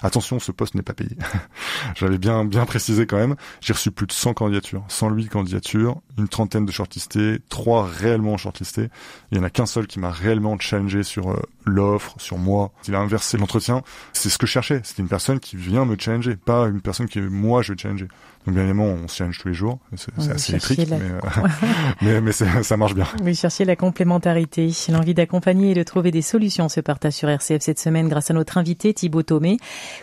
Attention, 0.00 0.38
ce 0.38 0.52
poste 0.52 0.74
n'est 0.74 0.82
pas 0.82 0.94
payé. 0.94 1.16
J'avais 1.96 2.18
bien, 2.18 2.46
bien 2.46 2.64
précisé 2.64 3.06
quand 3.06 3.18
même. 3.18 3.36
J'ai 3.60 3.74
reçu 3.74 3.90
plus 3.90 4.06
de 4.06 4.12
100 4.12 4.32
candidatures, 4.34 4.84
108 4.88 5.28
candidatures, 5.28 6.00
une 6.16 6.28
trentaine 6.28 6.64
de 6.64 6.72
shortlistés, 6.72 7.40
trois 7.50 7.86
réellement 7.86 8.38
shortlistés. 8.38 8.88
Il 9.30 9.38
y 9.38 9.40
en 9.40 9.44
a 9.44 9.50
qu'un 9.50 9.66
seul 9.66 9.86
qui 9.86 10.00
m'a 10.00 10.10
réellement 10.10 10.56
challengé 10.62 11.02
sur 11.02 11.30
euh, 11.30 11.42
l'offre, 11.64 12.14
sur 12.18 12.38
moi. 12.38 12.72
Il 12.88 12.94
a 12.94 13.00
inversé 13.00 13.36
l'entretien. 13.36 13.82
C'est 14.12 14.28
ce 14.28 14.38
que 14.38 14.46
je 14.46 14.52
cherchais. 14.52 14.80
C'était 14.84 15.02
une 15.02 15.08
personne 15.08 15.40
qui 15.40 15.56
vient 15.56 15.84
me 15.84 15.96
challenger, 15.98 16.36
pas 16.36 16.66
une 16.66 16.80
personne 16.80 17.08
qui 17.08 17.20
moi 17.20 17.62
je 17.62 17.72
vais 17.72 17.78
challenger. 17.78 18.08
Donc 18.46 18.54
bien 18.54 18.64
évidemment, 18.64 18.86
on 18.86 19.06
se 19.06 19.16
challenge 19.16 19.38
tous 19.38 19.48
les 19.48 19.54
jours. 19.54 19.78
C'est 19.96 20.30
assez 20.30 20.52
électrique, 20.52 20.88
mais, 20.88 20.98
euh, 22.02 22.20
mais, 22.22 22.32
ça 22.32 22.76
marche 22.76 22.94
bien. 22.94 23.06
Oui, 23.22 23.34
chercher 23.34 23.64
la 23.64 23.76
complémentarité. 23.76 24.70
L'envie 24.88 25.14
d'accompagner 25.14 25.70
et 25.70 25.74
de 25.74 25.82
trouver 25.82 26.10
des 26.10 26.22
solutions 26.22 26.68
se 26.68 26.80
partage 26.80 27.12
sur 27.12 27.28
RCF 27.28 27.62
cette 27.62 27.78
semaine 27.78 28.08
grâce 28.08 28.30
à 28.30 28.34
notre 28.34 28.58
invité 28.58 28.92
Thibaut 28.94 29.22
Thomé, 29.22 29.58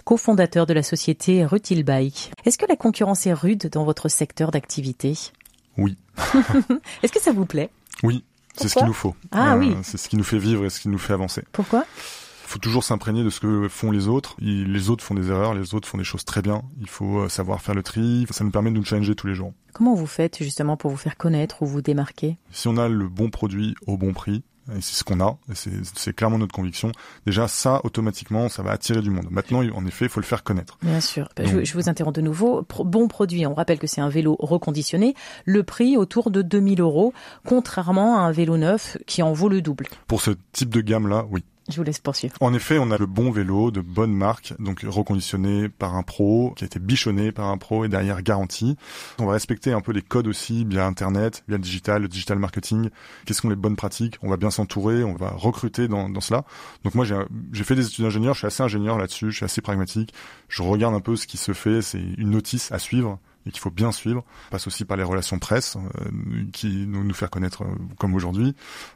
cofondateur 0.06 0.66
de 0.66 0.74
la 0.74 0.84
société 0.84 1.46
Rutil 1.46 1.84
Bike. 1.84 2.32
Est-ce 2.46 2.58
que 2.58 2.66
la 2.68 2.78
concurrence 2.78 3.28
est 3.28 3.34
rude 3.34 3.70
dans 3.70 3.84
votre 3.84 4.08
secteur 4.08 4.52
d'activité? 4.52 5.18
Oui. 5.78 5.98
Est-ce 7.04 7.12
que 7.12 7.22
ça 7.22 7.34
vous 7.34 7.46
plaît? 7.46 7.70
Oui, 8.04 8.24
c'est 8.60 8.70
ce 8.70 8.76
qu'il 8.76 8.86
nous 8.86 8.94
faut. 8.94 9.16
Ah 9.32 9.58
oui. 9.58 9.76
C'est 9.84 9.98
ce 9.98 10.10
qui 10.10 10.18
nous 10.18 10.24
fait 10.24 10.38
vivre 10.38 10.66
et 10.66 10.70
ce 10.70 10.80
qui 10.80 10.90
nous 10.90 10.98
fait 10.98 11.14
avancer. 11.14 11.44
Pourquoi? 11.52 11.86
Faut 12.50 12.58
toujours 12.58 12.84
s'imprégner 12.84 13.24
de 13.24 13.30
ce 13.30 13.40
que 13.40 13.68
font 13.68 13.92
les 13.92 14.08
autres. 14.08 14.36
Les 14.40 14.90
autres 14.90 15.04
font 15.04 15.14
des 15.14 15.30
erreurs, 15.30 15.54
les 15.54 15.76
autres 15.76 15.88
font 15.88 16.00
des 16.00 16.04
choses 16.04 16.26
très 16.26 16.42
bien. 16.42 16.64
Il 16.80 16.90
faut 16.90 17.20
euh, 17.20 17.30
savoir 17.30 17.62
faire 17.62 17.76
le 17.76 17.84
tri. 17.84 18.26
Ça 18.32 18.44
nous 18.44 18.50
permet 18.50 18.72
de 18.72 18.76
nous 18.76 18.84
challenger 18.84 19.14
tous 19.14 19.28
les 19.28 19.36
jours. 19.36 19.54
Comment 19.72 19.94
vous 19.94 20.08
faites 20.08 20.42
justement 20.42 20.76
pour 20.76 20.90
vous 20.90 20.98
faire 20.98 21.16
connaître 21.16 21.62
ou 21.62 21.68
vous 21.68 21.84
démarquer? 21.84 22.38
Si 22.52 22.68
on 22.68 22.78
a 22.78 22.90
le 22.90 23.08
bon 23.08 23.30
produit 23.30 23.76
au 23.86 23.98
bon 23.98 24.14
prix, 24.14 24.44
et 24.76 24.82
c'est 24.82 24.96
ce 24.96 25.04
qu'on 25.04 25.20
a, 25.22 25.38
c'est 25.54 26.16
clairement 26.16 26.38
notre 26.38 26.54
conviction. 26.54 26.92
Déjà, 27.26 27.48
ça, 27.48 27.82
automatiquement, 27.84 28.50
ça 28.50 28.64
va 28.64 28.72
attirer 28.72 29.02
du 29.02 29.10
monde. 29.10 29.28
Maintenant, 29.30 29.62
en 29.76 29.86
effet, 29.86 30.06
il 30.06 30.10
faut 30.10 30.20
le 30.20 30.26
faire 30.26 30.44
connaître. 30.44 30.78
Bien 30.82 31.02
sûr. 31.02 31.30
je, 31.38 31.74
vous 31.74 31.90
interromps 31.90 32.16
de 32.16 32.22
nouveau. 32.22 32.66
bon 32.84 33.08
produit, 33.08 33.46
on 33.46 33.54
rappelle 33.54 33.80
que 33.80 33.88
c'est 33.88 34.02
un 34.02 34.10
vélo 34.10 34.36
reconditionné. 34.40 35.16
Le 35.46 35.64
prix 35.64 35.98
autour 35.98 36.32
de 36.32 36.42
2000 36.42 36.82
euros, 36.82 37.14
contrairement 37.46 38.18
à 38.18 38.22
un 38.22 38.32
vélo 38.32 38.58
neuf 38.58 38.98
qui 39.06 39.22
en 39.22 39.34
vaut 39.34 39.50
le 39.50 39.62
double. 39.62 39.88
Pour 40.08 40.22
ce 40.22 40.32
type 40.52 40.70
de 40.70 40.82
gamme-là, 40.82 41.26
oui. 41.30 41.44
Je 41.70 41.78
vous 41.78 41.84
laisse 41.84 42.00
poursuivre. 42.00 42.36
En 42.42 42.54
effet, 42.54 42.80
on 42.80 42.90
a 42.90 42.98
le 42.98 43.06
bon 43.06 43.30
vélo 43.30 43.70
de 43.70 43.82
bonne 43.82 44.14
marque, 44.14 44.54
donc 44.60 44.84
reconditionné 44.88 45.70
par 45.70 45.96
un 45.96 46.04
pro, 46.04 46.54
qui 46.56 46.64
a 46.64 46.68
été 46.68 46.80
bichonné 46.80 47.32
par 47.32 47.46
un 47.48 47.58
pro 47.58 47.86
et 47.86 47.90
derrière 47.90 48.22
garanti. 48.24 48.76
On 49.20 49.26
va 49.26 49.34
respecter 49.34 49.72
un 49.72 49.82
peu 49.82 49.92
les 49.92 50.02
codes 50.02 50.28
aussi 50.28 50.66
via 50.66 50.88
Internet, 50.88 51.44
via 51.48 51.58
le 51.58 51.64
digital, 51.64 52.02
le 52.02 52.08
digital 52.08 52.40
marketing. 52.40 52.90
Quelles 53.26 53.36
sont 53.36 53.50
les 53.50 53.56
bonnes 53.56 53.76
pratiques? 53.76 54.18
On 54.24 54.30
va 54.30 54.38
bien 54.38 54.50
s'entourer, 54.50 55.04
on 55.04 55.14
va 55.14 55.30
recruter 55.30 55.88
dans, 55.88 56.10
dans 56.10 56.22
cela. 56.22 56.44
Donc 56.84 56.96
moi, 56.96 57.06
j'ai 57.06 57.64
fait 57.64 57.76
des 57.76 57.86
études 57.86 58.06
d'ingénieur, 58.06 58.34
je 58.34 58.40
suis 58.40 58.48
assez 58.48 58.64
ingénieur 58.64 58.98
là-dessus, 58.98 59.32
je 59.32 59.38
suis 59.38 59.46
assez 59.46 59.62
pragmatique. 59.62 60.14
Je 60.48 60.64
regarde 60.64 60.96
un 60.96 61.02
peu 61.02 61.16
ce 61.16 61.28
qui 61.28 61.38
se 61.38 61.54
fait, 61.54 61.82
c'est 61.84 62.02
une 62.18 62.32
notice 62.32 62.72
à 62.72 62.80
suivre 62.80 63.20
et 63.46 63.52
qu'il 63.52 63.60
faut 63.60 63.72
bien 63.72 63.92
suivre. 63.92 64.24
On 64.48 64.52
passe 64.52 64.68
aussi 64.68 64.86
par 64.86 64.98
les 64.98 65.04
relations 65.04 65.40
presse 65.40 65.78
euh, 65.78 66.10
qui 66.52 66.86
nous, 66.88 67.04
nous 67.04 67.14
faire 67.14 67.30
connaître 67.30 67.64
euh, 67.64 67.76
comme 67.98 68.14
aujourd'hui. 68.14 68.56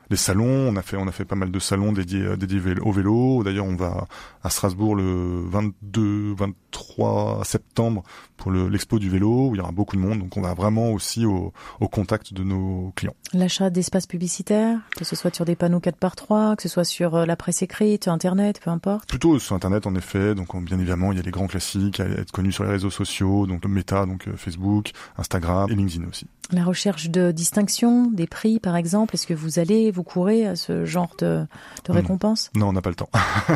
Les 0.10 0.18
salons, 0.18 0.70
on 0.70 0.76
a 0.76 0.82
fait 0.82 0.98
on 0.98 1.08
a 1.08 1.12
fait 1.12 1.26
pas 1.26 1.36
mal 1.36 1.52
de 1.52 1.60
salons 1.60 1.92
dédiés 1.92 2.22
euh, 2.22 2.38
dédiés 2.38 2.62
au 2.82 2.92
vélo. 2.92 3.44
D'ailleurs, 3.44 3.66
on 3.66 3.76
va 3.76 4.08
à 4.44 4.50
Strasbourg 4.50 4.96
le 4.96 5.44
22 5.48 6.36
23 6.36 7.44
septembre 7.46 8.04
pour 8.38 8.52
l'expo 8.52 9.00
du 9.00 9.10
vélo 9.10 9.50
où 9.50 9.56
il 9.56 9.60
y 9.60 9.62
aura 9.62 9.72
beaucoup 9.72 9.96
de 9.96 10.02
monde. 10.02 10.20
Donc 10.20 10.36
on 10.36 10.42
va 10.42 10.54
vraiment 10.54 10.92
aussi 10.92 11.26
au, 11.26 11.54
au 11.80 11.88
contact 11.88 12.34
de 12.34 12.44
nos 12.44 12.92
clients. 12.96 13.16
L'achat 13.34 13.70
d'espaces 13.70 14.08
publicitaires, 14.08 14.80
que 14.96 15.06
ce 15.06 15.16
soit 15.16 15.34
sur 15.34 15.46
des 15.46 15.56
panneaux 15.56 15.80
4 15.80 15.98
par 15.98 16.16
3 16.16 16.56
que 16.56 16.64
ce 16.64 16.70
soit 16.70 16.84
sur 16.84 17.26
la 17.26 17.36
presse 17.36 17.62
écrite, 17.62 18.08
internet, 18.08 18.60
peu 18.64 18.70
importe. 18.70 19.08
Plutôt 19.08 19.40
sur 19.40 19.56
internet 19.56 19.88
en 19.88 19.96
effet. 19.96 20.36
Donc 20.36 20.56
bien 20.64 20.78
évidemment, 20.78 21.12
il 21.12 21.18
y 21.18 21.22
a 21.22 21.24
les 21.24 21.32
grands 21.32 21.48
classiques 21.48 22.00
à 22.00 22.06
être 22.06 22.32
connus 22.32 22.52
sur 22.52 22.64
les 22.64 22.72
réseaux 22.72 22.90
sociaux, 22.90 23.48
donc 23.48 23.64
le 23.64 23.70
Meta, 23.70 24.06
donc 24.06 24.28
Facebook, 24.36 24.92
Instagram 25.18 25.70
et 25.70 25.76
LinkedIn 25.76 26.08
aussi. 26.08 26.28
La 26.52 26.66
recherche 26.66 27.10
de 27.10 27.32
distinction, 27.32 28.12
des 28.12 28.28
prix 28.28 28.60
par 28.60 28.76
exemple, 28.76 29.16
est-ce 29.16 29.26
que 29.26 29.34
vous 29.34 29.60
allez, 29.60 29.92
vous 29.92 30.04
courez 30.04 30.46
à 30.46 30.56
ce 30.56 30.86
genre 30.86 31.16
de, 31.20 31.46
de 31.86 31.92
hmm. 31.92 31.96
récompense? 31.96 32.52
Non, 32.56 32.68
on 32.68 32.74
n'a 32.74 32.82
pas 32.82 32.90
le 32.90 32.96
temps. 32.96 33.10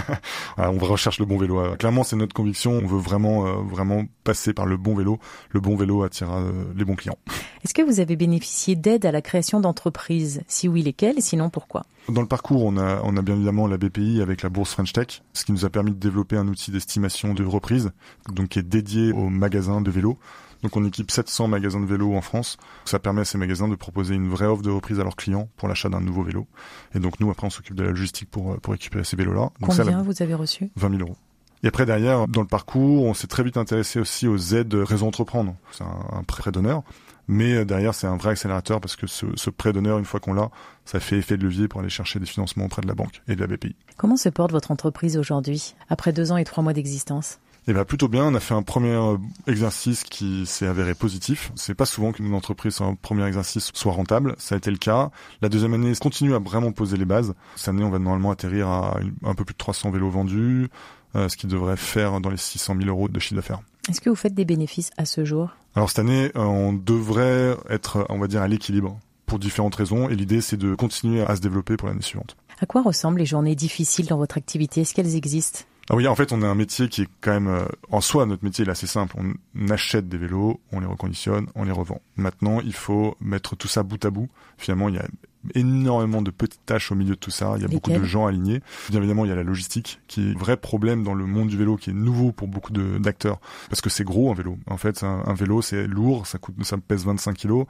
on 0.58 0.78
recherche 0.78 1.20
le 1.20 1.26
bon 1.26 1.38
vélo. 1.38 1.60
Euh, 1.60 1.76
clairement, 1.76 2.04
c'est 2.04 2.16
notre 2.16 2.34
conviction. 2.34 2.72
On 2.72 2.88
veut 2.88 3.00
vraiment, 3.00 3.46
euh, 3.46 3.52
vraiment 3.70 4.06
passer 4.24 4.54
par 4.54 4.66
le 4.66 4.78
bon 4.78 4.96
vélo. 4.96 5.20
Le 5.52 5.60
bon 5.60 5.76
vélo 5.76 6.04
attire 6.04 6.32
euh, 6.34 6.52
les 6.76 6.86
bons 6.86 6.96
clients. 6.96 7.18
Est-ce 7.64 7.74
que 7.74 7.82
vous 7.82 8.00
avez 8.00 8.16
bénéficié 8.16 8.76
d'aide 8.76 9.06
à 9.06 9.12
la 9.12 9.22
création 9.22 9.60
d'entreprises? 9.60 10.42
Si 10.48 10.68
oui, 10.68 10.82
lesquelles? 10.82 11.22
Sinon, 11.22 11.50
pourquoi? 11.50 11.86
Dans 12.10 12.22
le 12.22 12.28
parcours, 12.28 12.64
on 12.64 12.78
a, 12.78 13.02
on 13.04 13.18
a 13.18 13.22
bien 13.22 13.36
évidemment 13.36 13.68
la 13.68 13.78
BPI 13.78 14.22
avec 14.22 14.42
la 14.42 14.50
bourse 14.50 14.72
French 14.72 14.94
Tech, 14.94 15.24
ce 15.34 15.44
qui 15.44 15.52
nous 15.52 15.66
a 15.66 15.70
permis 15.70 15.92
de 15.92 15.98
développer 15.98 16.38
un 16.38 16.48
outil 16.48 16.72
d'estimation 16.72 17.34
de 17.34 17.44
reprise, 17.44 17.92
donc 18.32 18.50
qui 18.50 18.60
est 18.60 18.64
dédié 18.64 19.12
aux 19.12 19.30
magasins 19.30 19.82
de 19.82 19.92
vélos. 19.92 20.18
Donc 20.64 20.76
on 20.76 20.86
équipe 20.86 21.12
700 21.12 21.48
magasins 21.48 21.80
de 21.80 21.86
vélos 21.86 22.16
en 22.16 22.22
France. 22.22 22.58
Ça 22.86 23.00
permet 23.00 23.22
à 23.22 23.26
ces 23.26 23.38
magasins 23.38 23.68
de 23.68 23.76
proposer 23.76 24.16
une 24.16 24.30
vraie 24.30 24.46
offre 24.46 24.64
de 24.64 24.72
reprise 24.72 25.00
à 25.00 25.04
leurs 25.04 25.16
clients 25.16 25.50
pour 25.58 25.68
l'achat 25.68 25.90
d'un 25.90 26.02
nouveau 26.02 26.24
vélo. 26.24 26.48
Et 26.96 27.00
donc 27.00 27.20
nous, 27.20 27.30
après, 27.30 27.48
on 27.48 27.50
s'occupe 27.50 27.76
de 27.76 27.84
la 27.84 27.90
logistique 27.90 28.30
pour, 28.30 28.54
euh, 28.54 28.58
pour 28.58 28.74
récupérer 28.74 29.04
ces 29.04 29.16
vélos-là. 29.16 29.50
Combien 29.62 30.02
vous 30.02 30.22
avez 30.22 30.34
reçu? 30.34 30.70
20 30.76 30.90
000 30.90 31.02
euros. 31.02 31.18
Et 31.64 31.68
après, 31.68 31.86
derrière, 31.86 32.28
dans 32.28 32.42
le 32.42 32.48
parcours, 32.48 33.06
on 33.06 33.14
s'est 33.14 33.28
très 33.28 33.44
vite 33.44 33.58
intéressé 33.58 34.00
aussi 34.00 34.28
aux 34.28 34.38
aides 34.38 34.74
réseau 34.76 35.08
entreprendre. 35.08 35.56
C'est 35.72 35.84
un, 35.84 36.24
prêt 36.24 36.52
d'honneur. 36.52 36.84
Mais 37.28 37.56
euh, 37.56 37.66
derrière, 37.66 37.94
c'est 37.94 38.08
un 38.08 38.16
vrai 38.16 38.32
accélérateur 38.32 38.80
parce 38.80 38.96
que 38.96 39.08
ce, 39.08 39.26
ce 39.36 39.50
prêt 39.50 39.74
d'honneur, 39.74 39.98
une 39.98 40.06
fois 40.06 40.20
qu'on 40.20 40.34
l'a, 40.34 40.50
ça 40.86 41.00
fait 41.00 41.18
effet 41.18 41.36
de 41.36 41.44
levier 41.44 41.68
pour 41.68 41.82
aller 41.82 41.90
chercher 41.90 42.20
des 42.20 42.26
financements 42.26 42.66
auprès 42.66 42.82
de 42.82 42.88
la 42.88 42.96
banque 42.96 43.22
et 43.28 43.36
de 43.36 43.42
la 43.42 43.48
BPI. 43.48 43.76
Comment 43.98 44.16
se 44.16 44.30
porte 44.30 44.52
votre 44.52 44.72
entreprise 44.72 45.18
aujourd'hui, 45.18 45.76
après 45.90 46.14
deux 46.14 46.32
ans 46.32 46.38
et 46.38 46.46
trois 46.46 46.64
mois 46.64 46.74
d'existence? 46.74 47.40
Eh 47.68 47.74
bien 47.74 47.84
plutôt 47.84 48.08
bien. 48.08 48.26
On 48.26 48.34
a 48.34 48.40
fait 48.40 48.54
un 48.54 48.64
premier 48.64 48.94
euh, 48.94 49.18
exercice 49.46 50.04
qui 50.04 50.46
s'est 50.46 50.68
avéré 50.68 50.96
positif. 50.96 51.52
C'est 51.56 51.76
pas 51.76 51.86
souvent 51.86 52.12
qu'une 52.12 52.34
entreprise 52.34 52.76
sur 52.76 52.86
un 52.86 52.96
premier 52.96 53.26
exercice 53.26 53.72
soit 53.74 53.92
rentable. 53.92 54.36
Ça 54.38 54.56
a 54.56 54.58
été 54.58 54.72
le 54.72 54.78
cas. 54.78 55.12
La 55.42 55.50
deuxième 55.50 55.74
année 55.74 55.94
continue 55.96 56.34
à 56.34 56.40
vraiment 56.40 56.72
poser 56.72 56.98
les 56.98 57.06
bases. 57.06 57.34
Cette 57.56 57.70
année, 57.70 57.84
on 57.84 57.90
va 57.90 58.00
normalement 58.00 58.32
atterrir 58.32 58.68
à 58.68 59.00
un 59.24 59.36
peu 59.36 59.44
plus 59.44 59.54
de 59.54 59.58
300 59.58 59.92
vélos 59.92 60.10
vendus, 60.10 60.70
euh, 61.16 61.28
ce 61.28 61.36
qui 61.36 61.48
devrait 61.48 61.78
faire 61.78 62.22
dans 62.22 62.30
les 62.30 62.38
600 62.38 62.76
000 62.80 62.90
euros 62.90 63.10
de 63.10 63.20
chiffre 63.20 63.36
d'affaires. 63.36 63.62
Est-ce 63.90 64.02
que 64.02 64.10
vous 64.10 64.16
faites 64.16 64.34
des 64.34 64.46
bénéfices 64.46 64.92
à 64.98 65.06
ce 65.06 65.26
jour? 65.26 65.50
Alors 65.76 65.90
cette 65.90 66.00
année, 66.00 66.32
euh, 66.36 66.42
on 66.42 66.74
devrait 66.74 67.58
être, 67.70 68.06
on 68.10 68.18
va 68.18 68.28
dire, 68.28 68.42
à 68.42 68.48
l'équilibre 68.48 68.98
pour 69.26 69.40
différentes 69.40 69.76
raisons. 69.76 70.10
Et 70.10 70.16
l'idée, 70.16 70.40
c'est 70.40 70.58
de 70.58 70.74
continuer 70.74 71.22
à 71.22 71.36
se 71.36 71.42
développer 71.42 71.76
pour 71.76 71.90
l'année 71.90 72.02
suivante. 72.02 72.38
À 72.62 72.66
quoi 72.66 72.82
ressemblent 72.82 73.20
les 73.20 73.26
journées 73.26 73.56
difficiles 73.56 74.08
dans 74.08 74.18
votre 74.18 74.38
activité? 74.38 74.82
Est-ce 74.82 74.94
qu'elles 74.94 75.16
existent? 75.16 75.60
Ah 75.90 75.96
oui, 75.96 76.08
en 76.08 76.16
fait, 76.16 76.34
on 76.34 76.42
a 76.42 76.48
un 76.48 76.56
métier 76.56 76.90
qui 76.90 77.04
est 77.04 77.08
quand 77.22 77.32
même 77.32 77.48
euh, 77.48 77.66
en 77.90 78.02
soi 78.02 78.26
notre 78.26 78.44
métier 78.44 78.66
est 78.66 78.70
assez 78.70 78.88
simple. 78.88 79.16
On 79.18 79.70
achète 79.70 80.10
des 80.10 80.18
vélos, 80.18 80.60
on 80.74 80.82
les 80.82 80.86
reconditionne, 80.86 81.48
on 81.56 81.64
les 81.64 81.72
revend. 81.72 82.02
Maintenant, 82.18 82.60
il 82.60 82.74
faut 82.74 83.16
mettre 83.22 83.56
tout 83.56 83.70
ça 83.70 83.84
bout 83.84 84.04
à 84.04 84.10
bout. 84.10 84.28
Finalement, 84.58 84.90
il 84.90 84.96
y 84.96 85.00
a 85.00 85.08
énormément 85.56 86.22
de 86.22 86.32
petites 86.32 86.66
tâches 86.66 86.92
au 86.92 86.96
milieu 86.96 87.16
de 87.16 87.20
tout 87.20 87.32
ça. 87.32 87.54
Il 87.58 87.62
y 87.62 87.66
a 87.66 87.68
beaucoup 87.68 87.92
de 87.92 88.04
gens 88.04 88.28
alignés. 88.28 88.62
Bien 88.90 89.00
évidemment, 89.00 89.26
il 89.26 89.30
y 89.30 89.32
a 89.32 89.36
la 89.36 89.44
logistique 89.44 90.00
qui 90.08 90.22
est 90.22 90.36
un 90.36 90.38
vrai 90.38 90.58
problème 90.58 91.04
dans 91.04 91.14
le 91.14 91.26
monde 91.26 91.48
du 91.48 91.58
vélo, 91.58 91.76
qui 91.76 91.90
est 91.90 91.94
nouveau 91.94 92.32
pour 92.32 92.48
beaucoup 92.48 92.72
d'acteurs. 92.72 93.40
Parce 93.70 93.82
que 93.82 93.90
c'est 93.90 94.04
gros 94.04 94.32
un 94.32 94.34
vélo. 94.34 94.58
En 94.68 94.78
fait, 94.78 95.04
un, 95.04 95.24
un 95.26 95.34
vélo, 95.34 95.62
c'est 95.62 95.88
lourd, 95.88 96.28
ça 96.28 96.38
coûte, 96.38 96.56
ça 96.64 96.78
pèse 96.78 97.06
25 97.06 97.34
kilos. 97.36 97.66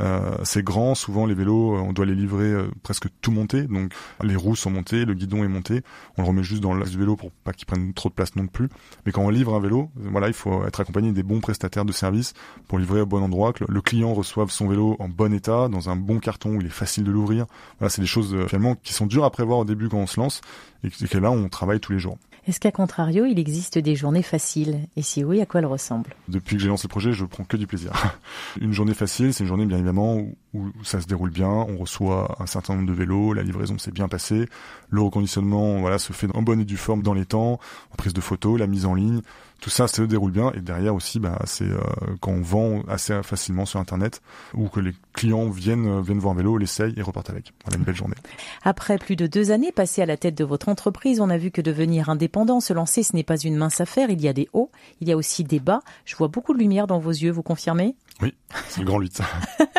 Euh, 0.00 0.36
c'est 0.44 0.62
grand. 0.62 0.94
Souvent, 0.94 1.26
les 1.26 1.34
vélos, 1.34 1.76
euh, 1.76 1.80
on 1.80 1.92
doit 1.92 2.06
les 2.06 2.14
livrer 2.14 2.44
euh, 2.44 2.70
presque 2.82 3.06
tout 3.20 3.30
monté. 3.30 3.62
Donc, 3.62 3.92
les 4.22 4.36
roues 4.36 4.56
sont 4.56 4.70
montées, 4.70 5.04
le 5.04 5.14
guidon 5.14 5.44
est 5.44 5.48
monté. 5.48 5.82
On 6.18 6.22
le 6.22 6.28
remet 6.28 6.42
juste 6.42 6.62
dans 6.62 6.74
l'axe 6.74 6.90
du 6.90 6.98
vélo 6.98 7.16
pour 7.16 7.30
pas 7.30 7.52
qu'il 7.52 7.66
prenne 7.66 7.92
trop 7.94 8.08
de 8.08 8.14
place 8.14 8.36
non 8.36 8.46
plus. 8.46 8.68
Mais 9.06 9.12
quand 9.12 9.22
on 9.22 9.30
livre 9.30 9.54
un 9.54 9.60
vélo, 9.60 9.90
voilà, 9.96 10.28
il 10.28 10.34
faut 10.34 10.64
être 10.64 10.80
accompagné 10.80 11.12
des 11.12 11.22
bons 11.22 11.40
prestataires 11.40 11.84
de 11.84 11.92
services 11.92 12.34
pour 12.68 12.78
livrer 12.78 13.00
au 13.00 13.06
bon 13.06 13.22
endroit, 13.22 13.52
que 13.52 13.64
le 13.68 13.80
client 13.80 14.12
reçoive 14.14 14.50
son 14.50 14.68
vélo 14.68 14.96
en 14.98 15.08
bon 15.08 15.32
état, 15.32 15.68
dans 15.68 15.88
un 15.88 15.96
bon 15.96 16.18
carton 16.18 16.56
où 16.56 16.60
il 16.60 16.66
est 16.66 16.70
facile 16.70 17.04
de 17.04 17.10
l'ouvrir. 17.10 17.21
Voilà, 17.24 17.90
c'est 17.90 18.00
des 18.00 18.06
choses 18.06 18.34
euh, 18.34 18.46
finalement 18.46 18.74
qui 18.74 18.92
sont 18.92 19.06
dures 19.06 19.24
à 19.24 19.30
prévoir 19.30 19.58
au 19.58 19.64
début 19.64 19.88
quand 19.88 19.98
on 19.98 20.06
se 20.06 20.18
lance 20.20 20.40
et 20.84 20.90
que 20.90 21.18
là 21.18 21.30
on 21.30 21.48
travaille 21.48 21.80
tous 21.80 21.92
les 21.92 21.98
jours. 21.98 22.18
Est-ce 22.48 22.58
qu'à 22.58 22.72
contrario, 22.72 23.24
il 23.24 23.38
existe 23.38 23.78
des 23.78 23.94
journées 23.94 24.22
faciles? 24.22 24.80
Et 24.96 25.02
si 25.02 25.22
oui, 25.22 25.40
à 25.40 25.46
quoi 25.46 25.60
elles 25.60 25.66
ressemblent? 25.66 26.16
Depuis 26.26 26.56
que 26.56 26.62
j'ai 26.62 26.68
lancé 26.68 26.88
le 26.88 26.90
projet, 26.90 27.12
je 27.12 27.24
prends 27.24 27.44
que 27.44 27.56
du 27.56 27.68
plaisir. 27.68 27.92
une 28.60 28.72
journée 28.72 28.94
facile, 28.94 29.32
c'est 29.32 29.44
une 29.44 29.48
journée 29.48 29.64
bien 29.64 29.76
évidemment 29.76 30.16
où, 30.52 30.72
ça 30.82 31.00
se 31.00 31.06
déroule 31.06 31.30
bien, 31.30 31.48
on 31.48 31.76
reçoit 31.76 32.36
un 32.40 32.46
certain 32.46 32.74
nombre 32.74 32.88
de 32.88 32.92
vélos, 32.92 33.32
la 33.32 33.44
livraison 33.44 33.78
s'est 33.78 33.92
bien 33.92 34.08
passée, 34.08 34.48
le 34.90 35.00
reconditionnement 35.00 35.78
voilà 35.78 35.98
se 35.98 36.12
fait 36.12 36.26
en 36.34 36.42
bonne 36.42 36.60
et 36.60 36.64
due 36.64 36.76
forme 36.76 37.02
dans 37.02 37.14
les 37.14 37.24
temps, 37.24 37.60
en 37.92 37.96
prise 37.96 38.12
de 38.12 38.20
photos, 38.20 38.58
la 38.58 38.66
mise 38.66 38.86
en 38.86 38.94
ligne, 38.94 39.22
tout 39.62 39.70
ça 39.70 39.86
se 39.86 40.02
déroule 40.02 40.32
bien 40.32 40.50
et 40.54 40.60
derrière 40.60 40.94
aussi 40.94 41.20
bah 41.20 41.38
c'est 41.44 41.64
euh, 41.64 41.78
quand 42.20 42.32
on 42.32 42.42
vend 42.42 42.82
assez 42.88 43.22
facilement 43.22 43.64
sur 43.64 43.78
internet 43.78 44.20
ou 44.54 44.68
que 44.68 44.80
les 44.80 44.92
clients 45.12 45.48
viennent 45.48 45.86
euh, 45.86 46.02
viennent 46.02 46.18
voir 46.18 46.34
un 46.34 46.36
vélo, 46.36 46.58
l'essayent 46.58 46.92
et 46.96 47.02
repartent 47.02 47.30
avec. 47.30 47.52
Voilà 47.64 47.78
une 47.78 47.84
belle 47.84 47.94
journée. 47.94 48.16
Après 48.64 48.98
plus 48.98 49.14
de 49.14 49.28
deux 49.28 49.52
années 49.52 49.70
passées 49.70 50.02
à 50.02 50.06
la 50.06 50.16
tête 50.16 50.34
de 50.34 50.44
votre 50.44 50.68
entreprise, 50.68 51.20
on 51.20 51.30
a 51.30 51.38
vu 51.38 51.52
que 51.52 51.60
devenir 51.60 52.10
indépendant, 52.10 52.58
se 52.58 52.72
lancer, 52.72 53.04
ce 53.04 53.14
n'est 53.14 53.22
pas 53.22 53.38
une 53.38 53.56
mince 53.56 53.80
affaire. 53.80 54.10
Il 54.10 54.20
y 54.20 54.26
a 54.26 54.32
des 54.32 54.48
hauts, 54.52 54.70
il 55.00 55.08
y 55.08 55.12
a 55.12 55.16
aussi 55.16 55.44
des 55.44 55.60
bas. 55.60 55.80
Je 56.04 56.16
vois 56.16 56.28
beaucoup 56.28 56.54
de 56.54 56.58
lumière 56.58 56.88
dans 56.88 56.98
vos 56.98 57.10
yeux, 57.10 57.30
vous 57.30 57.44
confirmez? 57.44 57.94
Oui, 58.22 58.34
c'est 58.68 58.80
le 58.80 58.86
grand 58.86 59.00
8. 59.00 59.20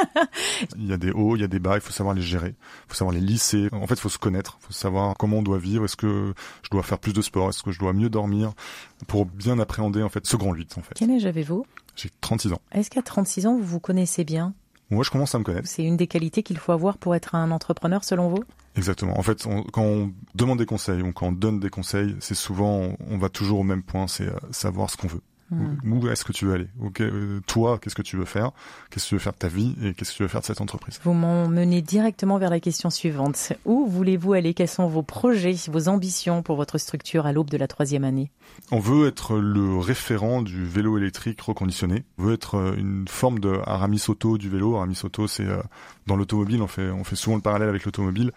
il 0.77 0.87
y 0.87 0.93
a 0.93 0.97
des 0.97 1.11
hauts, 1.11 1.35
il 1.35 1.41
y 1.41 1.45
a 1.45 1.47
des 1.47 1.59
bas, 1.59 1.75
il 1.75 1.81
faut 1.81 1.91
savoir 1.91 2.13
les 2.13 2.21
gérer, 2.21 2.49
il 2.49 2.89
faut 2.89 2.95
savoir 2.95 3.15
les 3.15 3.21
lisser. 3.21 3.69
En 3.71 3.87
fait, 3.87 3.95
il 3.95 4.01
faut 4.01 4.09
se 4.09 4.17
connaître, 4.17 4.57
il 4.61 4.67
faut 4.67 4.73
savoir 4.73 5.15
comment 5.17 5.37
on 5.37 5.43
doit 5.43 5.57
vivre. 5.57 5.85
Est-ce 5.85 5.95
que 5.95 6.33
je 6.61 6.69
dois 6.69 6.83
faire 6.83 6.99
plus 6.99 7.13
de 7.13 7.21
sport? 7.21 7.49
Est-ce 7.49 7.63
que 7.63 7.71
je 7.71 7.79
dois 7.79 7.93
mieux 7.93 8.09
dormir? 8.09 8.53
Pour 9.07 9.25
bien 9.25 9.59
appréhender 9.59 10.03
en 10.03 10.09
fait 10.09 10.25
ce 10.27 10.35
grand 10.35 10.53
8 10.53 10.77
en 10.77 10.81
fait. 10.81 10.93
Quel 10.95 11.11
âge 11.11 11.25
avez-vous? 11.25 11.65
J'ai 11.95 12.09
36 12.21 12.53
ans. 12.53 12.61
Est-ce 12.71 12.89
qu'à 12.89 13.01
36 13.01 13.47
ans, 13.47 13.57
vous 13.57 13.65
vous 13.65 13.79
connaissez 13.79 14.23
bien? 14.23 14.53
Moi, 14.89 15.03
je 15.03 15.09
commence 15.09 15.33
à 15.33 15.39
me 15.39 15.43
connaître. 15.43 15.67
C'est 15.67 15.83
une 15.83 15.97
des 15.97 16.07
qualités 16.07 16.43
qu'il 16.43 16.57
faut 16.57 16.71
avoir 16.71 16.97
pour 16.97 17.15
être 17.15 17.35
un 17.35 17.51
entrepreneur, 17.51 18.03
selon 18.03 18.29
vous? 18.29 18.43
Exactement. 18.75 19.17
En 19.17 19.23
fait, 19.23 19.47
quand 19.71 19.81
on 19.81 20.11
demande 20.35 20.59
des 20.59 20.65
conseils 20.65 21.01
ou 21.01 21.11
quand 21.13 21.27
on 21.27 21.31
donne 21.31 21.59
des 21.59 21.69
conseils, 21.69 22.15
c'est 22.19 22.35
souvent, 22.35 22.95
on 23.09 23.17
va 23.17 23.29
toujours 23.29 23.59
au 23.59 23.63
même 23.63 23.83
point, 23.83 24.07
c'est 24.07 24.27
euh, 24.27 24.35
savoir 24.51 24.89
ce 24.89 24.97
qu'on 24.97 25.07
veut. 25.07 25.21
Où 25.51 26.07
est-ce 26.07 26.23
que 26.23 26.31
tu 26.31 26.45
veux 26.45 26.53
aller 26.53 26.67
euh, 27.01 27.39
Toi, 27.47 27.79
qu'est-ce 27.79 27.95
que 27.95 28.01
tu 28.01 28.17
veux 28.17 28.25
faire 28.25 28.51
Qu'est-ce 28.89 29.05
que 29.05 29.09
tu 29.09 29.15
veux 29.15 29.19
faire 29.19 29.33
de 29.33 29.37
ta 29.37 29.47
vie 29.47 29.75
Et 29.83 29.93
qu'est-ce 29.93 30.11
que 30.11 30.17
tu 30.17 30.23
veux 30.23 30.29
faire 30.29 30.41
de 30.41 30.45
cette 30.45 30.61
entreprise 30.61 30.99
Vous 31.03 31.13
m'emmenez 31.13 31.81
directement 31.81 32.37
vers 32.37 32.49
la 32.49 32.59
question 32.59 32.89
suivante. 32.89 33.53
Où 33.65 33.87
voulez-vous 33.87 34.33
aller 34.33 34.53
Quels 34.53 34.67
sont 34.67 34.87
vos 34.87 35.03
projets, 35.03 35.55
vos 35.69 35.89
ambitions 35.89 36.41
pour 36.41 36.55
votre 36.55 36.77
structure 36.77 37.25
à 37.25 37.33
l'aube 37.33 37.49
de 37.49 37.57
la 37.57 37.67
troisième 37.67 38.03
année 38.03 38.31
On 38.71 38.79
veut 38.79 39.07
être 39.07 39.37
le 39.37 39.77
référent 39.77 40.41
du 40.41 40.65
vélo 40.65 40.97
électrique 40.97 41.41
reconditionné. 41.41 42.03
On 42.17 42.23
veut 42.23 42.33
être 42.33 42.55
euh, 42.55 42.75
une 42.77 43.07
forme 43.07 43.39
de 43.39 43.59
Aramis 43.65 44.03
Auto 44.07 44.37
du 44.37 44.49
vélo. 44.49 44.75
Aramis 44.75 44.99
Auto, 45.03 45.27
c'est 45.27 45.45
euh, 45.45 45.61
dans 46.07 46.15
l'automobile, 46.15 46.61
on 46.61 46.67
fait, 46.67 46.89
on 46.89 47.03
fait 47.03 47.15
souvent 47.15 47.35
le 47.35 47.41
parallèle 47.41 47.69
avec 47.69 47.85
l'automobile. 47.85 48.31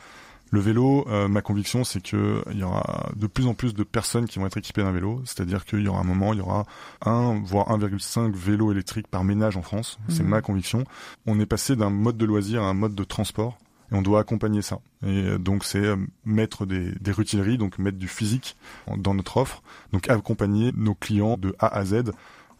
Le 0.53 0.61
vélo, 0.61 1.05
euh, 1.09 1.27
ma 1.27 1.43
conviction, 1.43 1.83
c'est 1.83 2.01
que 2.01 2.43
il 2.53 2.59
y 2.59 2.63
aura 2.63 3.11
de 3.17 3.27
plus 3.27 3.47
en 3.47 3.55
plus 3.55 3.75
de 3.75 3.83
personnes 3.83 4.27
qui 4.27 4.39
vont 4.39 4.47
être 4.47 4.57
équipées 4.57 4.83
d'un 4.83 4.93
vélo. 4.93 5.21
C'est-à-dire 5.25 5.65
qu'il 5.65 5.81
y 5.81 5.89
aura 5.89 6.01
un 6.01 6.05
moment, 6.05 6.33
il 6.33 6.39
y 6.39 6.43
aura 6.43 6.67
un 7.05 7.41
voire 7.43 7.69
1,5 7.69 8.33
vélo 8.33 8.71
électrique 8.71 9.09
par 9.09 9.25
ménage 9.25 9.57
en 9.57 9.63
France. 9.63 9.99
C'est 10.09 10.23
mhm. 10.23 10.29
ma 10.29 10.41
conviction. 10.43 10.85
On 11.27 11.41
est 11.41 11.47
passé 11.47 11.75
d'un 11.75 11.91
mode 11.91 12.17
de 12.17 12.25
loisir 12.25 12.63
à 12.63 12.67
un 12.67 12.75
mode 12.75 12.95
de 12.95 13.05
transport. 13.05 13.59
Et 13.93 13.95
on 13.95 14.03
doit 14.03 14.19
accompagner 14.19 14.63
ça. 14.63 14.81
Et 15.07 15.39
donc 15.39 15.65
c'est 15.65 15.79
euh, 15.79 15.97
mettre 16.25 16.67
des, 16.67 16.93
des 17.01 17.13
rutileries, 17.13 17.57
donc 17.57 17.79
mettre 17.79 17.99
du 17.99 18.09
physique 18.09 18.57
dans 18.97 19.15
notre 19.15 19.37
offre, 19.37 19.63
donc 19.93 20.11
accompagner 20.11 20.73
nos 20.77 20.95
clients 20.95 21.37
de 21.37 21.55
A 21.61 21.69
à 21.69 21.85
Z 21.85 22.11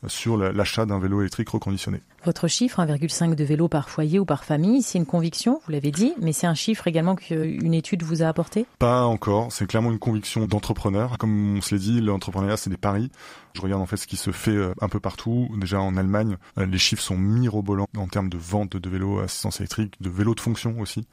sur 0.07 0.37
l'achat 0.37 0.87
d'un 0.87 0.99
vélo 0.99 1.21
électrique 1.21 1.49
reconditionné. 1.49 2.01
Votre 2.25 2.49
chiffre, 2.49 2.81
1,5 2.81 3.35
de 3.35 3.45
vélos 3.45 3.69
par 3.69 3.89
foyer 3.89 4.19
ou 4.19 4.25
par 4.25 4.45
famille, 4.45 4.83
c'est 4.83 4.99
une 4.99 5.07
conviction, 5.07 5.61
vous 5.65 5.73
l'avez 5.73 5.91
dit, 5.91 6.13
mais 6.21 6.33
c'est 6.33 6.47
un 6.47 6.55
chiffre 6.55 6.87
également 6.87 7.15
qu'une 7.15 7.75
étude 7.75 8.03
vous 8.03 8.23
a 8.23 8.27
apporté? 8.27 8.67
Pas 8.79 9.05
encore, 9.05 9.53
c'est 9.53 9.67
clairement 9.67 9.93
une 9.93 9.99
conviction 9.99 10.47
d'entrepreneur. 10.47 11.19
Comme 11.19 11.57
on 11.57 11.61
se 11.61 11.75
l'est 11.75 11.81
dit, 11.81 12.01
l'entrepreneuriat, 12.01 12.57
c'est 12.57 12.71
des 12.71 12.77
paris. 12.77 13.11
Je 13.55 13.61
regarde 13.61 13.81
en 13.81 13.87
fait 13.87 13.97
ce 13.97 14.07
qui 14.07 14.17
se 14.17 14.33
fait 14.33 14.51
euh, 14.51 14.75
un 14.81 14.89
peu 14.89 15.01
partout. 15.01 15.49
Déjà 15.57 15.81
en 15.81 15.97
Allemagne, 15.97 16.37
euh, 16.59 16.67
les 16.67 16.79
chiffres 16.79 17.03
sont 17.03 17.17
mirobolants 17.17 17.87
en 17.97 18.07
termes 18.07 18.29
de 18.29 18.37
vente 18.37 18.77
de 18.77 18.91
vélos 18.91 19.21
à 19.21 19.25
assistance 19.25 19.61
électrique, 19.61 19.95
de 20.01 20.11
vélos 20.11 20.35
de 20.35 20.41
fonction 20.41 20.79
aussi. 20.81 21.07